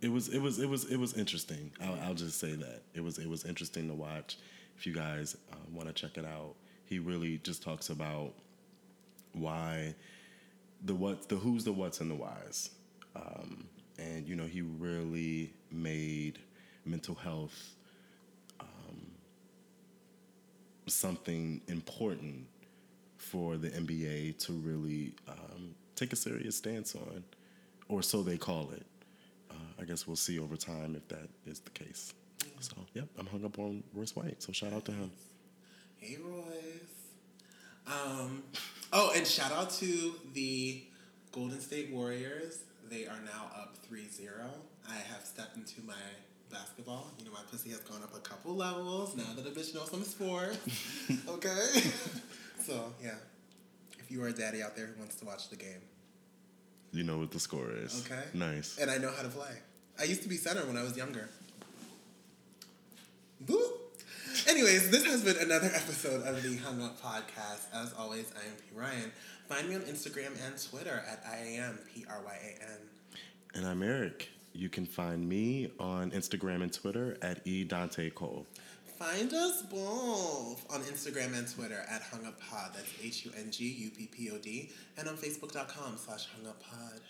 [0.00, 1.72] it was it was it was it was interesting.
[1.82, 2.82] I'll, I'll just say that.
[2.94, 4.38] It was it was interesting to watch.
[4.78, 6.54] If you guys uh, want to check it out
[6.86, 8.32] he really just talks about
[9.36, 9.94] why
[10.84, 12.70] the what the who's the what's and the whys
[13.14, 13.66] um,
[13.98, 16.38] and you know he really made
[16.84, 17.74] mental health
[18.60, 19.06] um,
[20.86, 22.46] something important
[23.16, 27.24] for the NBA to really um, take a serious stance on,
[27.88, 28.86] or so they call it.
[29.50, 32.14] Uh, I guess we'll see over time if that is the case.
[32.60, 34.42] So, yep, I'm hung up on Royce White.
[34.42, 35.10] So, shout out to him.
[35.96, 36.44] Hey, Royce.
[37.86, 38.42] Um,
[38.98, 40.82] Oh, and shout out to the
[41.30, 42.60] Golden State Warriors.
[42.88, 44.32] They are now up 3 0.
[44.88, 45.92] I have stepped into my
[46.50, 47.10] basketball.
[47.18, 49.90] You know, my pussy has gone up a couple levels now that a bitch knows
[49.90, 50.56] some sports.
[51.28, 51.90] okay?
[52.58, 53.16] so, yeah.
[53.98, 55.82] If you are a daddy out there who wants to watch the game,
[56.90, 58.02] you know what the score is.
[58.06, 58.22] Okay.
[58.32, 58.78] Nice.
[58.78, 59.58] And I know how to play.
[60.00, 61.28] I used to be center when I was younger.
[63.44, 63.72] Boop.
[64.44, 67.66] Anyways, this has been another episode of the Hung Up Podcast.
[67.72, 68.64] As always, I am P.
[68.74, 69.10] Ryan.
[69.48, 72.78] Find me on Instagram and Twitter at I am P R Y A N.
[73.54, 74.28] And I'm Eric.
[74.52, 78.46] You can find me on Instagram and Twitter at E Dante Cole.
[78.98, 82.72] Find us both on Instagram and Twitter at Hung Up Pod.
[82.74, 84.70] That's H U N G U P P O D.
[84.98, 87.00] And on Facebook.com slash Hung Up Pod.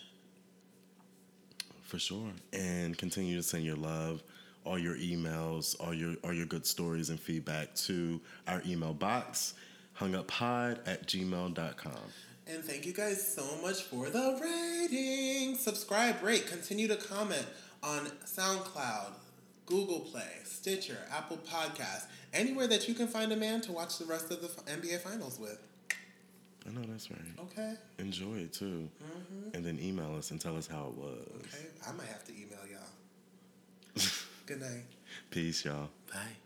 [1.82, 2.30] For sure.
[2.52, 4.22] And continue to send your love
[4.66, 9.54] all your emails, all your all your good stories and feedback to our email box,
[9.98, 11.92] hunguppod at gmail.com.
[12.48, 15.56] And thank you guys so much for the rating.
[15.56, 17.46] Subscribe, rate, continue to comment
[17.82, 19.14] on SoundCloud,
[19.66, 24.04] Google Play, Stitcher, Apple Podcasts, anywhere that you can find a man to watch the
[24.04, 25.60] rest of the NBA Finals with.
[26.66, 27.20] I know that's right.
[27.40, 27.74] Okay.
[27.98, 28.88] Enjoy it too.
[29.02, 29.54] Mm-hmm.
[29.54, 31.26] And then email us and tell us how it was.
[31.36, 31.66] Okay.
[31.86, 32.58] I might have to email.
[34.46, 34.84] Good night.
[35.28, 35.90] Peace, y'all.
[36.12, 36.36] Bye.